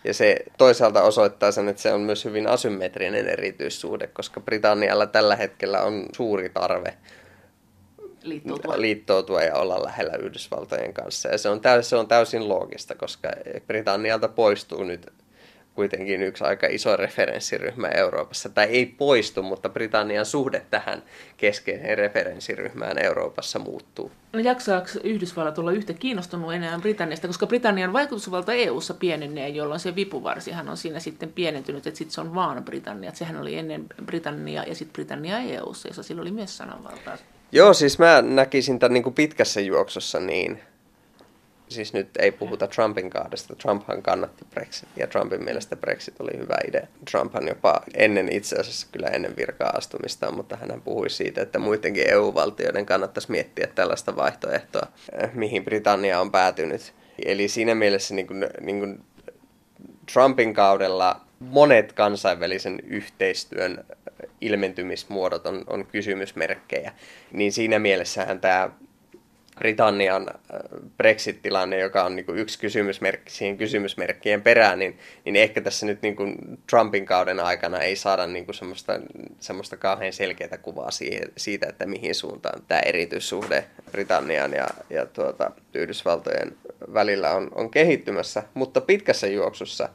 [0.05, 5.37] Ja se toisaalta osoittaa sen, että se on myös hyvin asymmetrinen erityissuhde, koska Britannialla tällä
[5.37, 6.96] hetkellä on suuri tarve
[8.22, 8.81] liittoutua.
[8.81, 11.29] liittoutua ja olla lähellä Yhdysvaltojen kanssa.
[11.29, 13.29] Ja se on, täysin, se on täysin loogista, koska
[13.66, 15.07] Britannialta poistuu nyt
[15.81, 18.49] kuitenkin yksi aika iso referenssiryhmä Euroopassa.
[18.49, 21.03] Tai ei poistu, mutta Britannian suhde tähän
[21.37, 24.12] keskeiseen referenssiryhmään Euroopassa muuttuu.
[24.33, 29.95] No jaksaako Yhdysvallat olla yhtä kiinnostunut enää Britanniasta, koska Britannian vaikutusvalta EU-ssa pienenee, jolloin se
[29.95, 33.09] vipuvarsihan on siinä sitten pienentynyt, että sitten se on vaan Britannia.
[33.09, 37.19] Että sehän oli ennen Britannia ja sitten Britannia EU-ssa, jossa sillä oli myös sananvaltaa.
[37.53, 40.61] Joo, siis mä näkisin tämän niin kuin pitkässä juoksussa niin,
[41.70, 43.56] siis nyt ei puhuta Trumpin kahdesta.
[43.56, 46.87] Trumphan kannatti Brexit ja Trumpin mielestä Brexit oli hyvä idea.
[47.11, 52.11] Trumphan jopa ennen itse asiassa kyllä ennen virkaa astumista, mutta hän puhui siitä, että muidenkin
[52.11, 54.87] EU-valtioiden kannattaisi miettiä tällaista vaihtoehtoa,
[55.22, 56.94] eh, mihin Britannia on päätynyt.
[57.24, 59.04] Eli siinä mielessä niin kuin, niin kuin
[60.12, 63.85] Trumpin kaudella monet kansainvälisen yhteistyön
[64.40, 66.92] ilmentymismuodot on, on kysymysmerkkejä.
[67.33, 68.70] Niin siinä mielessähän tämä
[69.59, 70.61] Britannian äh,
[70.97, 76.03] Brexit-tilanne, joka on niin kuin yksi kysymysmerkki siihen kysymysmerkkien perään, niin, niin ehkä tässä nyt
[76.03, 76.37] niin kuin
[76.71, 79.01] Trumpin kauden aikana ei saada niin kuin semmoista,
[79.41, 85.51] semmoista kauhean selkeää kuvaa siihen, siitä, että mihin suuntaan tämä erityissuhde Britannian ja, ja tuota,
[85.75, 86.57] Yhdysvaltojen
[86.95, 88.43] välillä on, on kehittymässä.
[88.55, 89.89] Mutta pitkässä juoksussa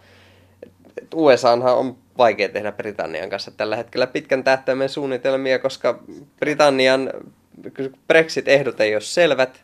[1.16, 6.00] USAhan on vaikea tehdä Britannian kanssa tällä hetkellä pitkän tähtäimen suunnitelmia, koska
[6.40, 7.12] Britannian
[8.08, 9.64] Brexit-ehdot ei ole selvät.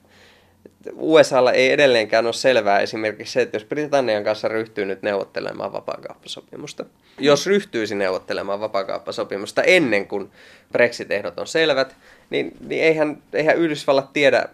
[0.95, 6.85] USAlla ei edelleenkään ole selvää esimerkiksi se, että jos Britannian kanssa ryhtyy nyt neuvottelemaan vapaakauppasopimusta,
[7.19, 10.31] jos ryhtyisi neuvottelemaan vapaakauppasopimusta ennen kuin
[10.71, 11.95] Brexit-ehdot on selvät,
[12.29, 14.49] niin, niin eihän, eihän Yhdysvallat tiedä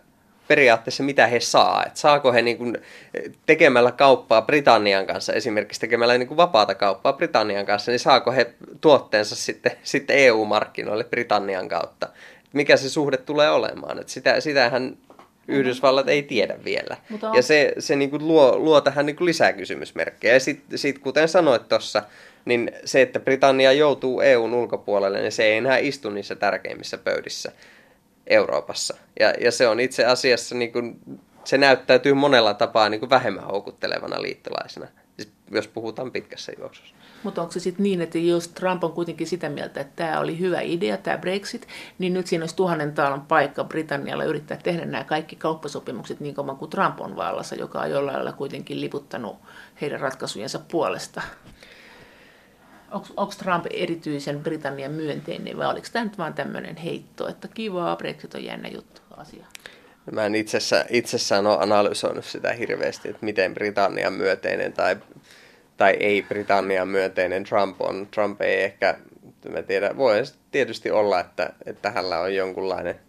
[0.48, 1.86] periaatteessa mitä he saa.
[1.86, 2.78] Et saako he niin kuin
[3.46, 8.54] tekemällä kauppaa Britannian kanssa, esimerkiksi tekemällä niin kuin vapaata kauppaa Britannian kanssa, niin saako he
[8.82, 12.10] tuotteensa sitten, sitten EU-markkinoille Britannian kautta.
[12.54, 14.00] Mikä se suhde tulee olemaan.
[14.00, 14.98] Et sitä, sitähän
[15.48, 16.98] Yhdysvallat ei tiedä vielä.
[17.10, 17.36] Mutta on...
[17.36, 20.34] Ja se, se niin kuin luo, luo tähän niin kuin lisää kysymysmerkkejä.
[20.34, 22.04] Ja sitten sit, kuten sanoit tuossa,
[22.46, 27.52] niin se, että Britannia joutuu EUn ulkopuolelle, niin se ei enää istu niissä tärkeimmissä pöydissä
[28.28, 28.98] Euroopassa.
[29.20, 31.00] Ja, ja se on itse asiassa, niin kuin,
[31.44, 36.96] se näyttäytyy monella tapaa niin kuin vähemmän houkuttelevana liittolaisena, siis jos puhutaan pitkässä juoksussa.
[37.24, 40.40] Mutta onko se sitten niin, että jos Trump on kuitenkin sitä mieltä, että tämä oli
[40.40, 41.68] hyvä idea, tämä Brexit,
[42.00, 46.58] niin nyt siinä olisi tuhannen taalan paikka Britannialla yrittää tehdä nämä kaikki kauppasopimukset niin kauan
[46.58, 49.38] kuin Trump on vallassa, joka on jollain lailla kuitenkin liputtanut
[49.82, 51.22] heidän ratkaisujensa puolesta.
[52.92, 58.36] Onko Trump erityisen Britannian myönteinen vai oliko tämä nyt vaan tämmöinen heitto, että kivaa, Brexit
[58.36, 59.46] on jännä juttu asia?
[60.12, 64.98] Mä en itsessään, itsessään ole analysoinut sitä hirveästi, että miten Britannian myönteinen tai
[65.78, 68.08] tai ei Britannian myönteinen Trump on.
[68.14, 68.96] Trump ei ehkä,
[69.50, 73.00] mä tiedän, voi tietysti olla, että, että hänellä on jonkunlainen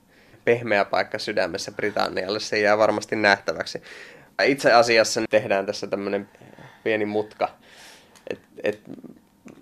[0.45, 2.41] pehmeä paikka sydämessä Britannialle.
[2.41, 3.83] Se jää varmasti nähtäväksi.
[4.45, 6.29] Itse asiassa tehdään tässä tämmöinen
[6.85, 7.49] pieni mutka.
[8.31, 8.81] Et, et,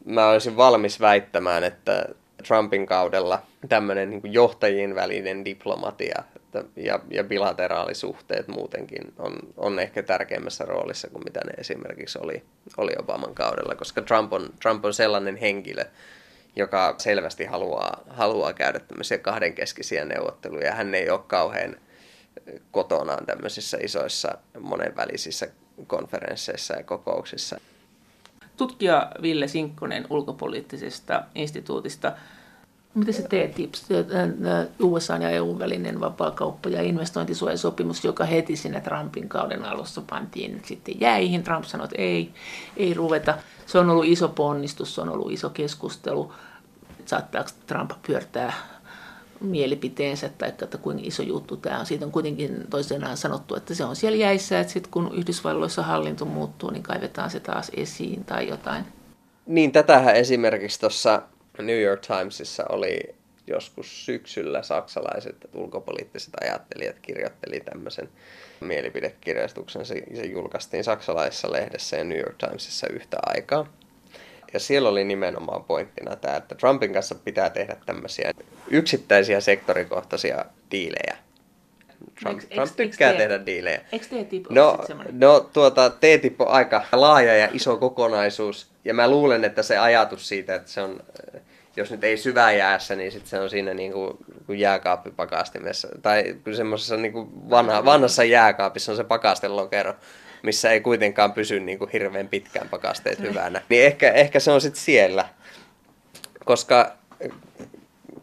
[0.04, 2.06] mä olisin valmis väittämään, että
[2.46, 6.22] Trumpin kaudella tämmöinen niin johtajien välinen diplomatia
[6.58, 12.42] että, ja, ja bilateraalisuhteet muutenkin on, on ehkä tärkeimmässä roolissa kuin mitä ne esimerkiksi oli,
[12.76, 15.84] oli Obaman kaudella, koska Trump on, Trump on sellainen henkilö,
[16.56, 20.74] joka selvästi haluaa, haluaa käydä tämmöisiä kahdenkeskisiä neuvotteluja.
[20.74, 21.76] Hän ei ole kauhean
[22.70, 25.48] kotonaan tämmöisissä isoissa monenvälisissä
[25.86, 27.60] konferensseissa ja kokouksissa.
[28.56, 32.12] Tutkija Ville Sinkkonen ulkopoliittisesta instituutista
[32.96, 33.74] Miten se TTIP,
[34.80, 41.00] USA ja EUn välinen vapaakauppa- ja investointisuojasopimus, joka heti sinne Trumpin kauden alussa pantiin sitten
[41.00, 41.42] jäihin.
[41.42, 42.32] Trump sanoi, että ei,
[42.76, 43.34] ei ruveta.
[43.66, 46.32] Se on ollut iso ponnistus, se on ollut iso keskustelu.
[47.06, 48.52] Saattaako Trump pyörtää
[49.40, 51.86] mielipiteensä tai että kuinka iso juttu tämä on.
[51.86, 56.24] Siitä on kuitenkin toisenaan sanottu, että se on siellä jäissä, että sitten kun Yhdysvalloissa hallinto
[56.24, 58.84] muuttuu, niin kaivetaan se taas esiin tai jotain.
[59.46, 61.22] Niin, tätähän esimerkiksi tuossa
[61.62, 63.14] New York Timesissa oli
[63.46, 68.08] joskus syksyllä saksalaiset ulkopoliittiset ajattelijat kirjoitteli tämmöisen
[68.60, 69.86] mielipidekirjoituksen.
[69.86, 73.66] Se, se julkaistiin saksalaisessa lehdessä ja New York Timesissa yhtä aikaa.
[74.52, 78.32] Ja siellä oli nimenomaan pointtina tämä, että Trumpin kanssa pitää tehdä tämmöisiä
[78.68, 81.25] yksittäisiä sektorikohtaisia diilejä.
[82.20, 83.80] Trump, eikö, Trump tykkää eikö tehdä diilejä.
[83.92, 84.78] Eikö TTIP no,
[85.12, 88.70] no tuota, TTIP on aika laaja ja iso kokonaisuus.
[88.84, 91.00] Ja mä luulen, että se ajatus siitä, että se on
[91.76, 94.16] jos nyt ei syvää jäässä, niin sitten se on siinä niin kuin,
[94.46, 95.88] kuin jääkaappipakastimessa.
[96.02, 99.94] Tai semmoisessa niin kuin vanha, vanhassa jääkaapissa on se pakastelokero,
[100.42, 103.62] missä ei kuitenkaan pysy niin kuin hirveän pitkään pakasteet hyvänä.
[103.68, 105.28] Niin ehkä, ehkä se on sitten siellä.
[106.44, 106.92] Koska,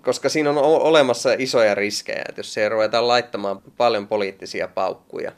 [0.04, 5.32] koska siinä on olemassa isoja riskejä, että jos se ruvetaan laittamaan paljon poliittisia paukkuja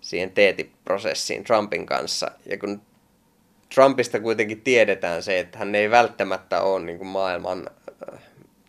[0.00, 2.82] siihen TTIP-prosessiin Trumpin kanssa, ja kun
[3.74, 7.70] Trumpista kuitenkin tiedetään se, että hän ei välttämättä ole niin kuin maailman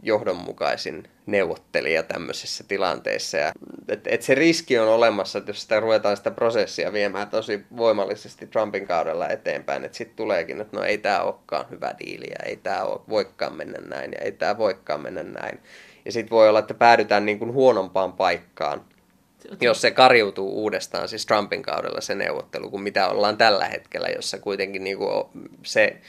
[0.05, 3.37] johdonmukaisin neuvottelija tämmöisissä tilanteissa.
[3.37, 3.51] Ja,
[3.87, 8.47] et, et se riski on olemassa, että jos sitä ruvetaan sitä prosessia viemään tosi voimallisesti
[8.47, 12.55] Trumpin kaudella eteenpäin, että sitten tuleekin, että no ei tämä olekaan hyvä diili ja ei
[12.55, 15.59] tämä voikaan mennä näin ja ei tämä voikaan mennä näin.
[16.05, 18.85] Ja sitten voi olla, että päädytään niin kuin huonompaan paikkaan
[19.61, 24.39] jos se kariutuu uudestaan, siis Trumpin kaudella se neuvottelu, kuin mitä ollaan tällä hetkellä, jossa
[24.39, 25.23] kuitenkin niin kuin
[25.63, 26.01] se,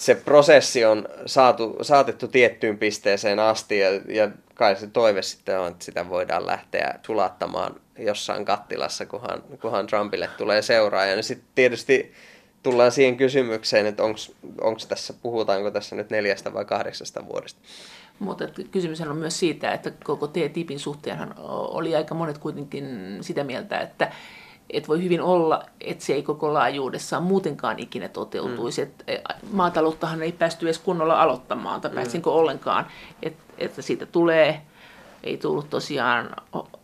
[0.00, 5.70] se prosessi on saatu, saatettu tiettyyn pisteeseen asti ja, ja kai se toive sitten on,
[5.70, 11.14] että sitä voidaan lähteä sulattamaan jossain kattilassa, kunhan, kunhan Trumpille tulee seuraaja.
[11.14, 12.12] Ja sitten tietysti
[12.62, 14.02] tullaan siihen kysymykseen, että
[14.60, 17.60] onko tässä, puhutaanko tässä nyt neljästä vai kahdeksasta vuodesta.
[18.18, 23.80] Mutta kysymys on myös siitä, että koko TTIPin suhteenhan oli aika monet kuitenkin sitä mieltä,
[23.80, 24.12] että
[24.72, 28.84] et voi hyvin olla, että se ei koko laajuudessaan muutenkaan ikinä toteutuisi.
[28.84, 28.90] Mm.
[28.90, 29.18] Et e,
[29.52, 31.94] maatalouttahan ei päästy edes kunnolla aloittamaan, tai mm.
[31.94, 32.86] pääsinkö ollenkaan.
[33.22, 34.62] Et, että siitä tulee,
[35.22, 36.36] ei tullut tosiaan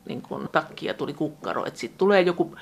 [0.09, 1.67] niin kun takkia, tuli kukkaro.
[1.67, 2.57] Että sitten tulee joku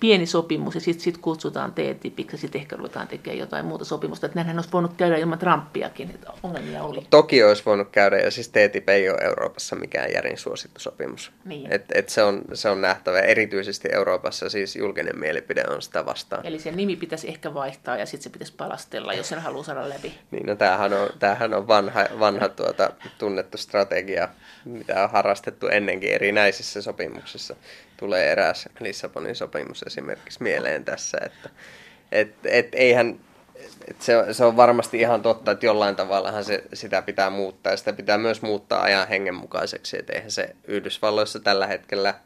[0.00, 4.26] pieni sopimus ja sitten sit kutsutaan TTIPiksi ja sitten ehkä ruvetaan tekemään jotain muuta sopimusta.
[4.26, 7.06] Että näinhän olisi voinut käydä ilman Trumpiakin, että ongelmia oli.
[7.10, 11.32] Toki olisi voinut käydä ja siis TTIP ei ole Euroopassa mikään järin suosittu sopimus.
[11.44, 11.72] Niin.
[11.72, 16.46] Et, et se, on, se on nähtävä erityisesti Euroopassa siis julkinen mielipide on sitä vastaan.
[16.46, 19.88] Eli sen nimi pitäisi ehkä vaihtaa ja sitten se pitäisi palastella, jos sen haluaa saada
[19.88, 20.14] läpi.
[20.30, 24.28] Niin, no tämähän on, tämähän on vanha, vanha tuota, tunnettu strategia,
[24.64, 27.56] mitä on harrastettu ennenkin erinäisissä sopimuksissa.
[28.00, 31.50] Tulee eräs Lissabonin sopimus esimerkiksi mieleen tässä, että
[32.12, 33.20] et, et eihän,
[33.88, 37.76] et se, se on varmasti ihan totta, että jollain tavallahan se, sitä pitää muuttaa ja
[37.76, 42.14] sitä pitää myös muuttaa ajan hengen mukaiseksi, että eihän se Yhdysvalloissa tällä hetkellä–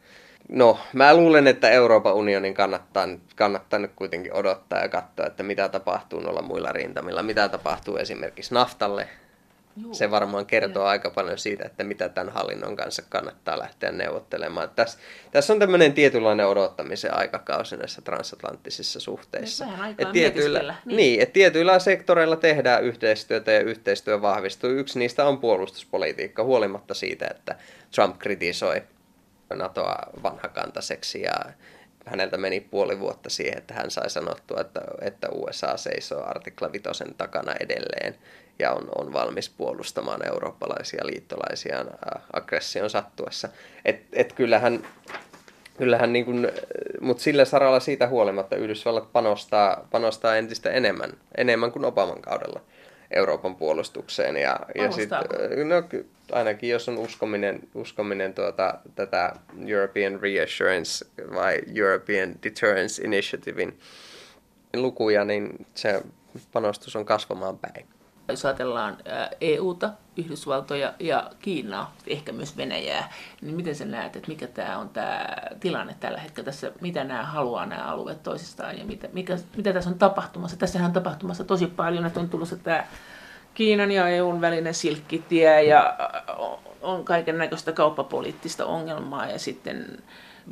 [0.49, 5.69] No, mä luulen, että Euroopan unionin kannattaa, kannattaa nyt kuitenkin odottaa ja katsoa, että mitä
[5.69, 9.07] tapahtuu noilla muilla rintamilla, mitä tapahtuu esimerkiksi naftalle.
[9.77, 9.93] Juu.
[9.93, 10.89] Se varmaan kertoo ja.
[10.89, 14.69] aika paljon siitä, että mitä tämän hallinnon kanssa kannattaa lähteä neuvottelemaan.
[14.75, 14.99] Tässä,
[15.31, 19.65] tässä on tämmöinen tietynlainen odottamisen aikakausi näissä transatlanttisissa suhteissa.
[19.97, 20.97] Et tietyillä, niin.
[20.97, 24.69] niin, että tietyillä sektoreilla tehdään yhteistyötä ja yhteistyö vahvistuu.
[24.69, 27.55] Yksi niistä on puolustuspolitiikka, huolimatta siitä, että
[27.95, 28.83] Trump kritisoi
[29.53, 31.33] NATOa vanhakantaiseksi ja
[32.05, 37.15] häneltä meni puoli vuotta siihen, että hän sai sanottua, että, että USA seisoo artikla vitosen
[37.17, 38.15] takana edelleen
[38.59, 41.85] ja on, on valmis puolustamaan eurooppalaisia liittolaisia
[42.33, 43.49] aggression sattuessa.
[43.85, 44.87] Et, et kyllähän,
[45.77, 46.51] kyllähän niin kuin,
[47.01, 52.61] mutta sillä saralla siitä huolimatta Yhdysvallat panostaa, panostaa entistä enemmän, enemmän kuin Obaman kaudella
[53.15, 54.37] Euroopan puolustukseen.
[54.37, 55.09] Ja, ja sit,
[55.65, 55.99] no,
[56.31, 59.33] ainakin jos on uskominen, uskominen tuota, tätä
[59.67, 63.79] European Reassurance vai European Deterrence Initiativein
[64.75, 66.03] lukuja, niin se
[66.53, 67.94] panostus on kasvamaan päin.
[68.27, 68.97] Jos ajatellaan
[69.41, 74.89] EUta, Yhdysvaltoja ja Kiinaa, ehkä myös Venäjää, niin miten sä näet, että mikä tämä on
[74.89, 75.27] tämä
[75.59, 79.89] tilanne tällä hetkellä tässä, mitä nämä haluaa nämä alueet toisistaan ja mitä, mikä, mitä tässä
[79.89, 80.57] on tapahtumassa?
[80.57, 82.83] Tässähän on tapahtumassa tosi paljon, että on tullut tämä
[83.53, 85.97] Kiinan ja EUn välinen silkkitie ja
[86.81, 90.03] on kaiken näköistä kauppapoliittista ongelmaa ja sitten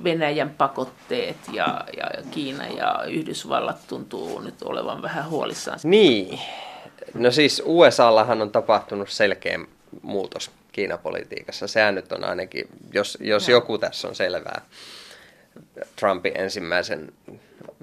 [0.03, 5.79] Venäjän pakotteet ja, ja Kiina ja Yhdysvallat tuntuu nyt olevan vähän huolissaan.
[5.83, 6.39] Niin,
[7.13, 9.59] no siis USAllahan on tapahtunut selkeä
[10.01, 11.67] muutos Kiinapolitiikassa.
[11.67, 14.61] Sehän nyt on ainakin, jos, jos joku tässä on selvää,
[15.95, 17.13] Trumpin ensimmäisen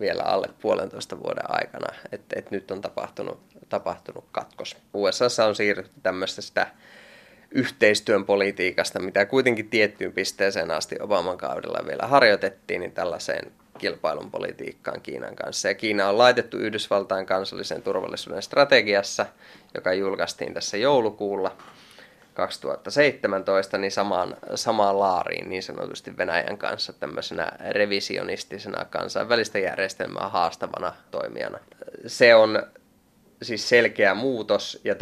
[0.00, 4.76] vielä alle puolentoista vuoden aikana, että et nyt on tapahtunut, tapahtunut katkos.
[4.94, 6.66] USA on siirrytty tämmöistä sitä
[7.50, 15.00] yhteistyön politiikasta, mitä kuitenkin tiettyyn pisteeseen asti Obaman kaudella vielä harjoitettiin, niin tällaiseen kilpailun politiikkaan
[15.00, 15.68] Kiinan kanssa.
[15.68, 19.26] Ja Kiina on laitettu Yhdysvaltain kansallisen turvallisuuden strategiassa,
[19.74, 21.56] joka julkaistiin tässä joulukuulla
[22.34, 31.58] 2017, niin samaan, samaan laariin niin sanotusti Venäjän kanssa tämmöisenä revisionistisena kansainvälistä järjestelmää haastavana toimijana.
[32.06, 32.62] Se on
[33.42, 34.94] siis selkeä muutos, ja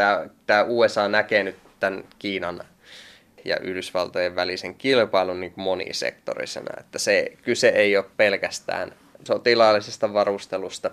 [0.47, 2.61] tämä USA näkee nyt tämän Kiinan
[3.49, 6.81] ja Yhdysvaltojen välisen kilpailun niin monisektorisena.
[6.81, 10.91] Että se kyse ei ole pelkästään sotilaallisesta varustelusta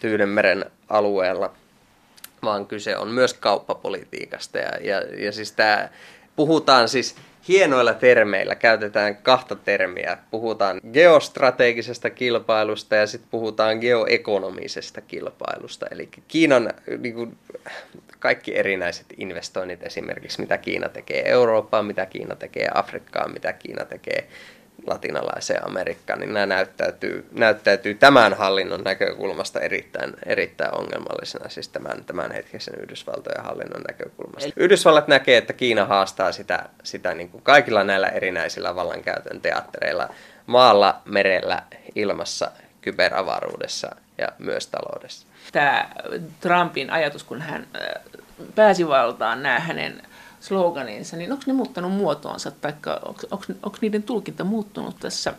[0.00, 1.54] Tyydenmeren alueella,
[2.42, 4.58] vaan kyse on myös kauppapolitiikasta.
[4.58, 5.88] Ja, ja, ja siis tämä,
[6.36, 7.16] puhutaan siis
[7.48, 10.18] hienoilla termeillä, käytetään kahta termiä.
[10.30, 15.86] Puhutaan geostrategisesta kilpailusta ja sitten puhutaan geoekonomisesta kilpailusta.
[15.90, 17.36] Eli Kiinan niin kuin,
[18.18, 24.28] kaikki erinäiset investoinnit esimerkiksi, mitä Kiina tekee Eurooppaan, mitä Kiina tekee Afrikkaan, mitä Kiina tekee
[24.86, 32.32] latinalaiseen Amerikkaan, niin nämä näyttäytyy, näyttäytyy tämän hallinnon näkökulmasta erittäin, erittäin ongelmallisena, siis tämän, tämän
[32.32, 34.50] hetkisen Yhdysvaltojen hallinnon näkökulmasta.
[34.56, 40.08] Yhdysvallat näkee, että Kiina haastaa sitä, sitä niin kuin kaikilla näillä erinäisillä vallankäytön teattereilla,
[40.46, 41.62] maalla, merellä,
[41.94, 45.26] ilmassa, kyberavaruudessa ja myös taloudessa.
[45.52, 45.90] Tämä
[46.40, 48.02] Trumpin ajatus, kun hän äh,
[48.54, 50.02] pääsi valtaan, nämä hänen
[50.46, 52.72] sloganinsa, niin onko ne muuttanut muotoonsa, tai
[53.62, 55.34] onko niiden tulkinta muuttunut tässä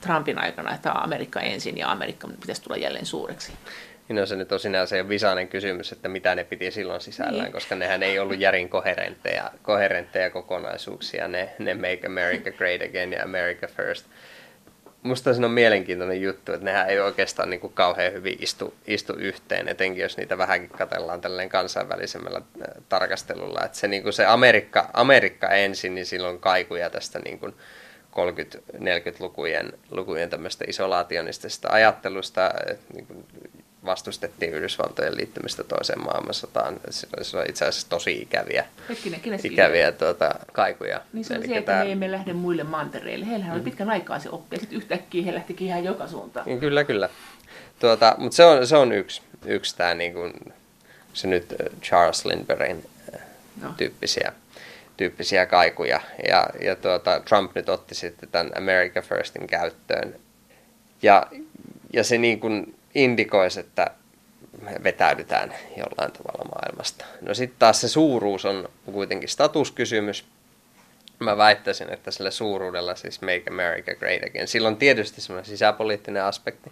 [0.00, 3.52] Trumpin aikana, että Amerikka ensin ja Amerikka pitäisi tulla jälleen suureksi?
[4.08, 7.44] Niin no se nyt on sinänsä jo visainen kysymys, että mitä ne piti silloin sisällään,
[7.44, 7.52] niin.
[7.52, 13.24] koska nehän ei ollut järin koherentteja, koherentteja kokonaisuuksia, ne, ne Make America Great Again ja
[13.24, 14.06] America First
[15.08, 19.12] musta se on mielenkiintoinen juttu, että nehän ei oikeastaan niin kuin kauhean hyvin istu, istu
[19.12, 23.64] yhteen, etenkin jos niitä vähänkin katellaan tälleen kansainvälisemmällä äh, tarkastelulla.
[23.64, 27.54] Että se, niin kuin se Amerikka, Amerikka ensin, niin silloin kaikuja tästä niin kuin
[28.12, 32.50] 30-40-lukujen lukujen tämmöistä isolaationistisesta ajattelusta,
[32.94, 33.24] niin kuin
[33.84, 36.80] vastustettiin Yhdysvaltojen liittymistä toiseen maailmansotaan.
[37.22, 41.00] Se on itse asiassa tosi ikäviä, Hetkinen, ikäviä tuota, kaikuja.
[41.12, 43.26] Niin se on se, että tää- me emme lähde muille mantereille.
[43.26, 46.46] Heillähän oli pitkän aikaa se oppi ja sitten yhtäkkiä he lähtikin ihan joka suuntaan.
[46.46, 47.08] Niin, Kyllä, kyllä.
[47.78, 50.32] Tuota, Mutta se on, se on yksi, yksi tämä niin kuin,
[51.12, 53.20] se nyt äh, Charles Lindberghin äh,
[53.62, 53.74] No.
[53.76, 54.32] tyyppisiä,
[54.96, 56.00] tyyppisiä kaikuja.
[56.28, 60.14] Ja, ja tuota, Trump nyt otti sitten tämän America Firstin käyttöön.
[61.02, 61.26] Ja,
[61.92, 63.90] ja se niin kuin indikoisi, että
[64.62, 67.04] me vetäydytään jollain tavalla maailmasta.
[67.20, 70.24] No sitten taas se suuruus on kuitenkin statuskysymys.
[71.18, 76.24] Mä väittäisin, että sillä suuruudella, siis Make America Great Again, sillä on tietysti semmoinen sisäpoliittinen
[76.24, 76.70] aspekti.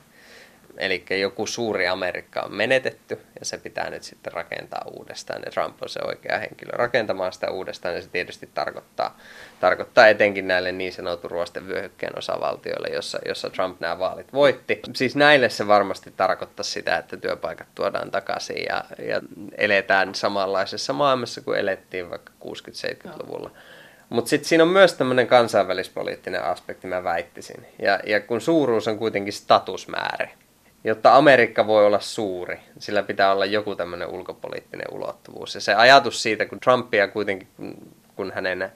[0.78, 5.42] Eli joku suuri Amerikka on menetetty ja se pitää nyt sitten rakentaa uudestaan.
[5.44, 9.18] Ja Trump on se oikea henkilö rakentamaan sitä uudestaan ja se tietysti tarkoittaa,
[9.60, 14.80] tarkoittaa etenkin näille niin sanotun ruosten vyöhykkeen osavaltioille, jossa, jossa Trump nämä vaalit voitti.
[14.94, 19.20] Siis näille se varmasti tarkoittaa sitä, että työpaikat tuodaan takaisin ja, ja
[19.58, 23.50] eletään samanlaisessa maailmassa kuin elettiin vaikka 60-70-luvulla.
[24.08, 27.66] Mutta sitten siinä on myös tämmöinen kansainvälispoliittinen aspekti, mä väittisin.
[27.82, 30.28] Ja, ja kun suuruus on kuitenkin statusmäärä,
[30.86, 35.54] jotta Amerikka voi olla suuri, sillä pitää olla joku tämmöinen ulkopoliittinen ulottuvuus.
[35.54, 37.48] Ja se ajatus siitä, kun Trumpia kuitenkin,
[38.16, 38.72] kun- hänen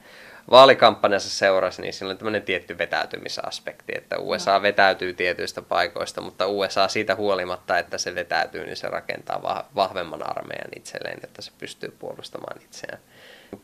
[0.49, 6.87] vaalikampanjansa seurasi, niin siinä on tämmöinen tietty vetäytymisaspekti, että USA vetäytyy tietyistä paikoista, mutta USA
[6.87, 11.95] siitä huolimatta, että se vetäytyy, niin se rakentaa vah- vahvemman armeijan itselleen, että se pystyy
[11.99, 13.01] puolustamaan itseään.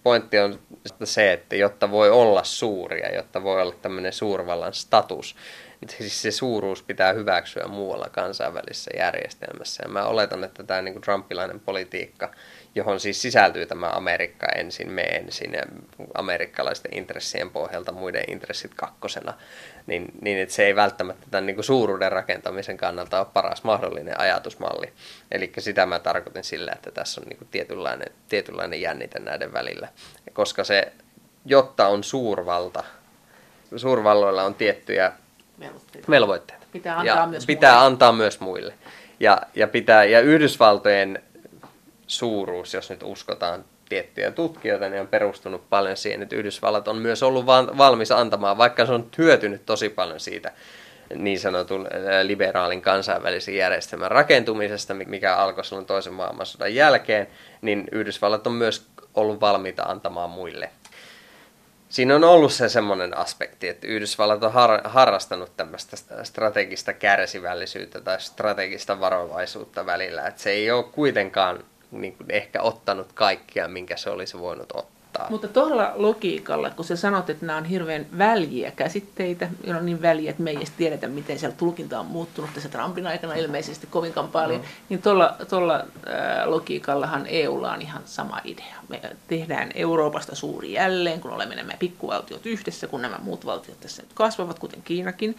[0.03, 0.59] Pointti on
[1.03, 5.35] se, että jotta voi olla suuri ja jotta voi olla tämmöinen suurvallan status,
[5.89, 9.83] siis se suuruus pitää hyväksyä muualla kansainvälisessä järjestelmässä.
[9.83, 12.31] Ja mä oletan, että tämä niin trumpilainen politiikka,
[12.75, 15.63] johon siis sisältyy tämä Amerikka ensin, me ensin ja
[16.13, 19.33] amerikkalaisten intressien pohjalta muiden intressit kakkosena,
[19.87, 24.93] niin, niin että se ei välttämättä tämän niin suuruuden rakentamisen kannalta ole paras mahdollinen ajatusmalli.
[25.31, 29.87] Eli sitä mä tarkoitin sillä, että tässä on niin tietynlainen, tietynlainen jännite näiden välillä.
[30.33, 30.91] Koska se,
[31.45, 32.83] jotta on suurvalta,
[33.75, 35.11] suurvalloilla on tiettyjä
[35.59, 36.11] Velvoitteita.
[36.11, 36.65] velvoitteita.
[36.71, 37.85] Pitää antaa ja myös pitää muille.
[37.85, 38.73] antaa myös muille.
[39.19, 41.23] Ja, ja, pitää, ja Yhdysvaltojen
[42.07, 47.23] suuruus, jos nyt uskotaan tiettyjä tutkijoita, niin on perustunut paljon siihen, että Yhdysvallat on myös
[47.23, 47.45] ollut
[47.77, 50.51] valmis antamaan, vaikka se on hyötynyt tosi paljon siitä
[51.15, 57.27] niin sanotun ää, liberaalin kansainvälisen järjestelmän rakentumisesta, mikä alkoi silloin toisen maailmansodan jälkeen,
[57.61, 60.69] niin Yhdysvallat on myös ollut valmiita antamaan muille
[61.89, 68.21] Siinä on ollut se semmoinen aspekti, että Yhdysvallat on har- harrastanut tämmöistä strategista kärsivällisyyttä tai
[68.21, 70.27] strategista varovaisuutta välillä.
[70.27, 74.96] Että se ei ole kuitenkaan niin kuin ehkä ottanut kaikkea, minkä se olisi voinut ottaa.
[75.29, 80.01] Mutta tuolla logiikalla, kun sä sanot, että nämä on hirveän väljiä käsitteitä, ne on niin
[80.01, 83.87] väliä, että me ei edes tiedetä, miten siellä tulkinta on muuttunut tässä Trumpin aikana ilmeisesti
[83.87, 84.67] kovinkaan paljon, mm.
[84.89, 85.83] niin tuolla, tuolla äh,
[86.45, 88.75] logiikallahan EUlla on ihan sama idea.
[88.89, 94.01] Me tehdään Euroopasta suuri jälleen, kun olemme nämä pikkuvaltiot yhdessä, kun nämä muut valtiot tässä
[94.01, 95.35] nyt kasvavat, kuten Kiinakin,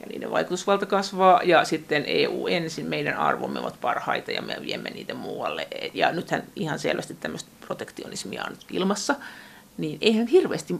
[0.00, 4.90] ja niiden vaikutusvalta kasvaa, ja sitten EU ensin, meidän arvomme ovat parhaita, ja me viemme
[4.90, 5.68] niitä muualle.
[5.94, 9.14] Ja nythän ihan selvästi tämmöistä protektionismia on ilmassa,
[9.78, 10.74] niin eihän hirveästi,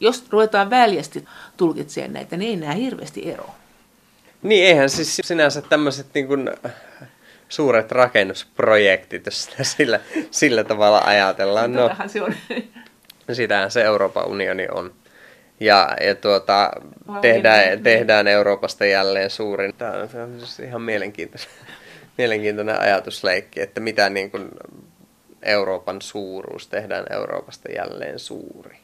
[0.00, 1.24] jos ruvetaan väljästi
[1.56, 3.54] tulkitsemaan näitä, niin ei näe hirveästi eroa.
[4.42, 6.50] Niin eihän siis sinänsä tämmöiset niin kuin
[7.48, 10.00] suuret rakennusprojektit, jos sitä sillä,
[10.30, 11.72] sillä tavalla ajatellaan.
[11.72, 12.34] No, se on.
[13.32, 14.94] sitähän se Euroopan unioni on.
[15.60, 16.70] Ja, ja tuota,
[17.20, 19.74] tehdään, tehdään Euroopasta jälleen suurin.
[19.74, 21.48] Tämä on siis ihan mielenkiintoinen,
[22.18, 24.48] mielenkiintoinen ajatusleikki, että mitä niin kuin
[25.44, 28.76] Euroopan suuruus tehdään Euroopasta jälleen suuri.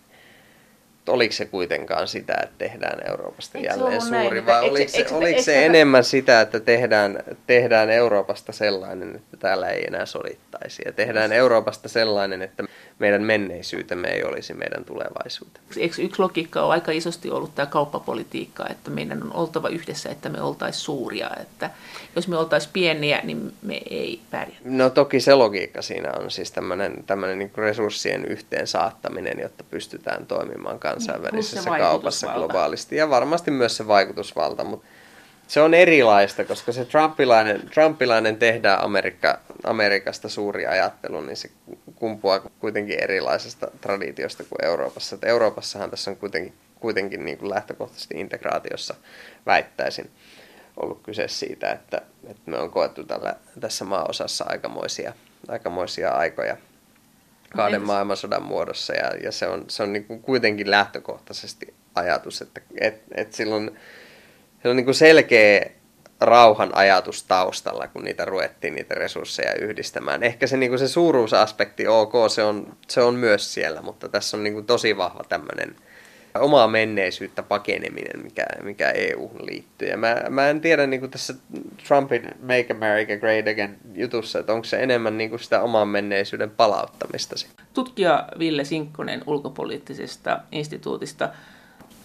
[1.09, 4.75] Oliko se kuitenkaan sitä, että tehdään Euroopasta Eikö jälleen näin, suuri, että- vai eikö se-
[4.75, 9.17] oliko se, eikö se- oliko eikö se se- enemmän sitä, että tehdään, tehdään Euroopasta sellainen,
[9.17, 12.65] että täällä ei enää sodittaisi, ja tehdään Euroopasta sellainen, että
[13.01, 15.69] meidän menneisyytemme ei olisi meidän tulevaisuutemme.
[15.77, 20.29] Eikö yksi logiikka on aika isosti ollut tämä kauppapolitiikka, että meidän on oltava yhdessä, että
[20.29, 21.31] me oltaisiin suuria.
[21.41, 21.71] Että
[22.17, 24.61] jos me oltaisiin pieniä, niin me ei pärjää.
[24.65, 30.27] No toki se logiikka siinä on siis tämmöinen, tämmöinen niin resurssien yhteen saattaminen, jotta pystytään
[30.27, 34.87] toimimaan kansainvälisessä Plus se kaupassa globaalisti ja varmasti myös se vaikutusvalta, mutta
[35.51, 41.51] se on erilaista, koska se Trumpilainen, Trumpilainen tehdään Amerikka, Amerikasta suuri ajattelu, niin se
[41.95, 45.17] kumpuaa kuitenkin erilaisesta traditiosta kuin Euroopassa.
[45.17, 48.95] Et Euroopassahan tässä on kuitenkin, kuitenkin niin kuin lähtökohtaisesti integraatiossa
[49.47, 50.11] väittäisin
[50.77, 55.13] ollut kyse siitä, että, että me on koettu tällä, tässä maaosassa aikamoisia,
[55.49, 56.57] aikamoisia aikoja
[57.57, 62.43] kahden entäs- maailmansodan muodossa ja, ja se on, se on niin kuin kuitenkin lähtökohtaisesti ajatus,
[62.43, 63.79] että et, et silloin,
[64.63, 65.71] se on niin kuin selkeä
[66.21, 70.23] rauhan ajatus taustalla, kun niitä ruvettiin niitä resursseja yhdistämään.
[70.23, 74.37] Ehkä se, niin kuin se suuruusaspekti, ok, se on, se on myös siellä, mutta tässä
[74.37, 75.77] on niin kuin tosi vahva tämmöinen
[76.35, 79.89] omaa menneisyyttä pakeneminen, mikä, mikä EU liittyy.
[79.89, 81.35] Ja mä, mä en tiedä niin kuin tässä
[81.89, 86.51] Trumpin Make America Great Again jutussa, että onko se enemmän niin kuin sitä oman menneisyyden
[86.51, 87.37] palauttamista.
[87.75, 91.29] Tutkija Ville Sinkkonen ulkopoliittisesta instituutista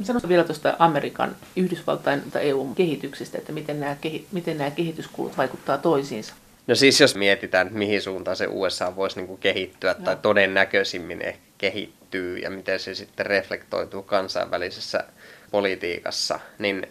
[0.04, 5.78] Sanoisin vielä tuosta Amerikan, Yhdysvaltain tai EU-kehityksestä, että miten nämä, kehi- miten nämä kehityskulut vaikuttaa
[5.78, 6.34] toisiinsa.
[6.68, 10.06] No siis jos mietitään, mihin suuntaan se USA voisi niin kuin kehittyä no.
[10.06, 15.04] tai todennäköisimmin ehkä kehittyy ja miten se sitten reflektoituu kansainvälisessä
[15.52, 16.88] politiikassa, niin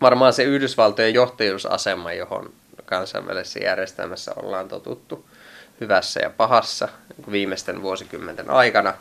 [0.00, 2.52] varmaan se Yhdysvaltojen johtajuusasema, johon
[2.84, 5.26] kansainvälisessä järjestelmässä ollaan totuttu
[5.80, 6.88] hyvässä ja pahassa
[7.30, 8.94] viimeisten vuosikymmenten aikana,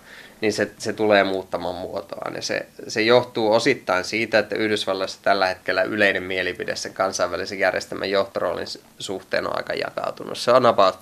[0.46, 2.36] niin se, se tulee muuttamaan muotoaan.
[2.36, 8.10] Ja se, se johtuu osittain siitä, että Yhdysvalloissa tällä hetkellä yleinen mielipide sen kansainvälisen järjestelmän
[8.10, 8.68] johtoroolin
[9.00, 10.38] suhteen on aika jakautunut.
[10.38, 11.00] Se on about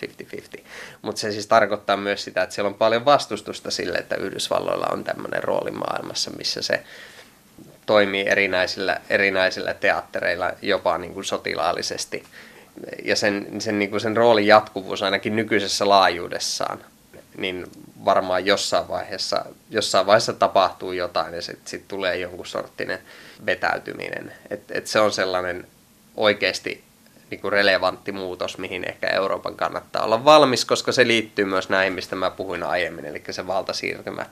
[0.57, 0.61] 50-50.
[1.01, 5.03] Mutta se siis tarkoittaa myös sitä, että siellä on paljon vastustusta sille, että Yhdysvalloilla on
[5.03, 6.83] tämmöinen rooli maailmassa, missä se
[7.85, 12.23] toimii erinäisillä, erinäisillä teattereilla, jopa niin kuin sotilaallisesti.
[13.05, 16.79] Ja sen, sen, niin kuin sen roolin jatkuvuus ainakin nykyisessä laajuudessaan
[17.38, 17.65] niin
[18.05, 22.99] varmaan jossain vaiheessa, jossain vaiheessa tapahtuu jotain ja sitten sit tulee jonkun sorttinen
[23.45, 24.34] vetäytyminen.
[24.49, 25.67] Et, et se on sellainen
[26.17, 26.84] oikeasti
[27.29, 31.93] niin kuin relevantti muutos, mihin ehkä Euroopan kannattaa olla valmis, koska se liittyy myös näihin,
[31.93, 34.25] mistä mä puhuin aiemmin, eli se valtasiirtymä.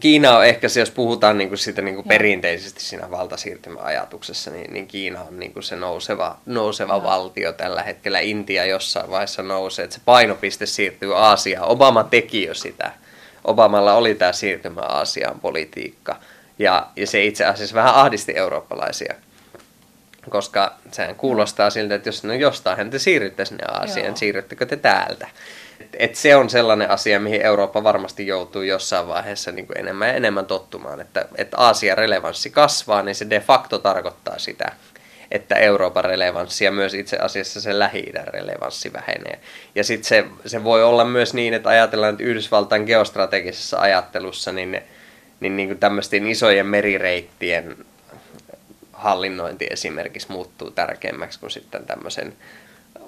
[0.00, 4.72] Kiina on ehkä se, jos puhutaan niin kuin siitä niin kuin perinteisesti siinä valtasiirtymäajatuksessa, niin,
[4.72, 8.20] niin Kiina on niin kuin se nouseva, nouseva valtio tällä hetkellä.
[8.20, 11.68] Intia jossain vaiheessa nousee, että se painopiste siirtyy Aasiaan.
[11.68, 12.92] Obama teki jo sitä.
[13.44, 16.16] Obamalla oli tämä siirtymä Aasiaan politiikka.
[16.58, 19.14] Ja, ja se itse asiassa vähän ahdisti eurooppalaisia
[20.30, 24.16] koska sehän kuulostaa siltä, että jos no jostain te siirrytte sinne Aasiaan, Joo.
[24.16, 25.28] siirryttekö te täältä?
[25.98, 30.14] Et se on sellainen asia, mihin Eurooppa varmasti joutuu jossain vaiheessa niin kuin enemmän ja
[30.14, 34.72] enemmän tottumaan, että, että Aasian relevanssi kasvaa, niin se de facto tarkoittaa sitä,
[35.30, 39.38] että Euroopan relevanssi ja myös itse asiassa se lähi relevanssi vähenee.
[39.74, 44.80] Ja sitten se, se voi olla myös niin, että ajatellaan, että Yhdysvaltain geostrategisessa ajattelussa, niin,
[45.40, 47.76] niin, niin kuin tämmöisten isojen merireittien
[48.92, 52.34] hallinnointi esimerkiksi muuttuu tärkeämmäksi kuin sitten tämmöisen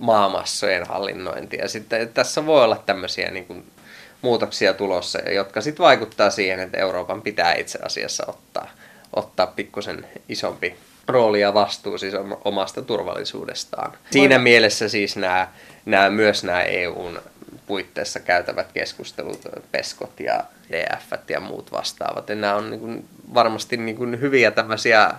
[0.00, 1.56] maamassojen hallinnointi.
[1.56, 3.64] Ja sitten tässä voi olla tämmöisiä niin kuin,
[4.22, 8.70] muutoksia tulossa, jotka sitten vaikuttaa siihen, että Euroopan pitää itse asiassa ottaa,
[9.16, 10.76] ottaa pikkusen isompi
[11.08, 13.92] rooli ja vastuu siis omasta turvallisuudestaan.
[14.10, 15.48] Siinä mielessä siis nämä,
[15.84, 17.22] nämä, myös nämä EUn
[17.66, 19.40] puitteissa käytävät keskustelut,
[19.72, 22.28] PESKot ja DF ja muut vastaavat.
[22.28, 25.10] Ja nämä on niin kuin varmasti niin kuin hyviä tämmöisiä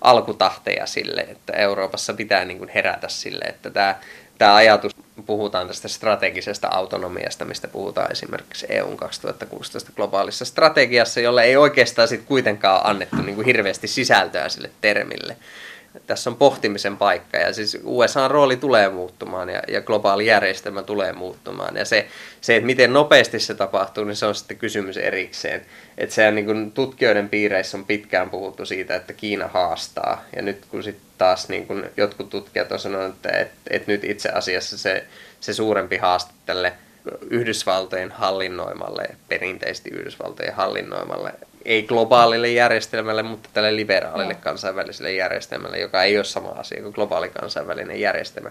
[0.00, 3.96] alkutahteja sille, että Euroopassa pitää niin kuin herätä sille, että tämä,
[4.38, 4.96] tämä ajatus,
[5.26, 12.22] puhutaan tästä strategisesta autonomiasta, mistä puhutaan esimerkiksi EUn 2016 globaalissa strategiassa, jolle ei oikeastaan sit
[12.26, 15.36] kuitenkaan annettu niin kuin hirveästi sisältöä sille termille
[16.06, 21.12] tässä on pohtimisen paikka ja siis USA rooli tulee muuttumaan ja, ja globaali järjestelmä tulee
[21.12, 22.06] muuttumaan ja se,
[22.40, 25.66] se, että miten nopeasti se tapahtuu, niin se on sitten kysymys erikseen.
[25.98, 30.66] Että sehän niin kuin tutkijoiden piireissä on pitkään puhuttu siitä, että Kiina haastaa ja nyt
[30.70, 34.78] kun sitten taas niin kuin jotkut tutkijat on sanonut, että, että, että nyt itse asiassa
[34.78, 35.04] se,
[35.40, 36.72] se suurempi haaste tälle
[37.30, 41.32] Yhdysvaltojen hallinnoimalle, perinteisesti Yhdysvaltojen hallinnoimalle
[41.64, 44.40] ei globaalille järjestelmälle, mutta tälle liberaalille no.
[44.42, 48.50] kansainväliselle järjestelmälle, joka ei ole sama asia kuin globaali kansainvälinen järjestelmä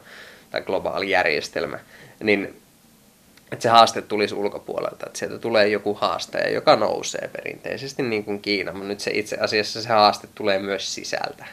[0.51, 1.79] tai globaali järjestelmä,
[2.23, 2.63] niin
[3.51, 8.41] että se haaste tulisi ulkopuolelta, että sieltä tulee joku haastaja, joka nousee perinteisesti niin kuin
[8.41, 11.45] Kiina, mutta nyt se itse asiassa se haaste tulee myös sisältä.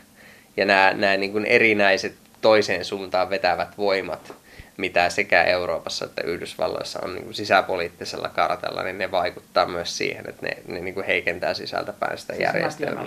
[0.56, 4.32] Ja nämä, nämä niin kuin erinäiset toiseen suuntaan vetävät voimat,
[4.80, 10.28] mitä sekä Euroopassa että Yhdysvalloissa on niin kuin sisäpoliittisella kartalla, niin ne vaikuttaa myös siihen,
[10.28, 13.04] että ne, ne niin kuin heikentää sisältäpäin sitä siis järjestelmää.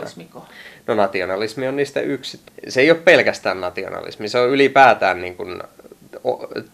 [0.87, 2.39] No nationalismi on niistä yksi.
[2.67, 5.63] Se ei ole pelkästään nationalismi, se on ylipäätään niin kuin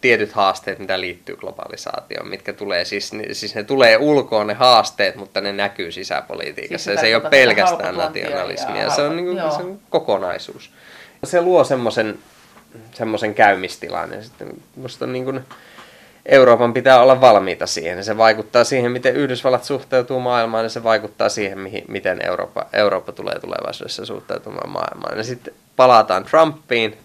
[0.00, 5.40] tietyt haasteet, mitä liittyy globalisaatioon, mitkä tulee, siis, siis ne tulee ulkoon ne haasteet, mutta
[5.40, 6.90] ne näkyy sisäpolitiikassa.
[6.90, 10.70] Siis se ei ole pelkästään nationalismia, se on, niin kuin, se on kokonaisuus.
[11.24, 12.18] Se luo semmoisen
[12.92, 14.12] semmoisen käymistilan.
[14.12, 15.40] Ja sitten musta niin kuin
[16.26, 18.04] Euroopan pitää olla valmiita siihen.
[18.04, 23.12] Se vaikuttaa siihen, miten Yhdysvallat suhteutuu maailmaan, ja se vaikuttaa siihen, mihin, miten Eurooppa, Eurooppa
[23.12, 25.18] tulee tulevaisuudessa suhteutumaan maailmaan.
[25.18, 26.96] Ja sitten palataan Trumpiin,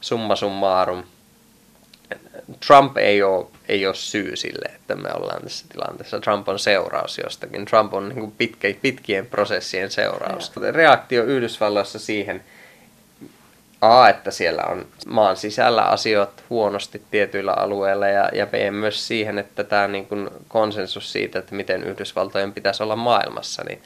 [0.00, 1.02] summa summarum.
[2.66, 6.20] Trump ei ole, ei ole syy sille, että me ollaan tässä tilanteessa.
[6.20, 7.64] Trump on seuraus jostakin.
[7.64, 10.52] Trump on niin pitkä, pitkien prosessien seuraus.
[10.72, 12.44] Reaktio Yhdysvalloissa siihen–
[13.80, 19.38] A, että siellä on maan sisällä asiat huonosti tietyillä alueilla ja, ja B, myös siihen,
[19.38, 23.82] että tämä niin kuin konsensus siitä, että miten Yhdysvaltojen pitäisi olla maailmassa, niin,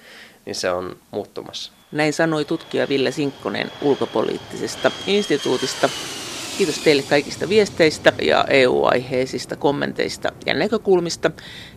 [0.47, 1.73] niin se on muuttumassa.
[1.93, 5.89] Näin sanoi tutkija Ville Sinkkonen ulkopoliittisesta instituutista.
[6.59, 11.31] Kiitos teille kaikista viesteistä ja EU-aiheisista kommenteista ja näkökulmista.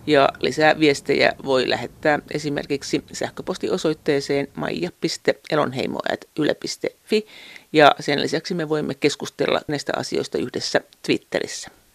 [0.07, 7.25] Ja lisää viestejä voi lähettää esimerkiksi sähköpostiosoitteeseen maija.elonheimo.yle.fi.
[7.73, 11.69] Ja sen lisäksi me voimme keskustella näistä asioista yhdessä Twitterissä.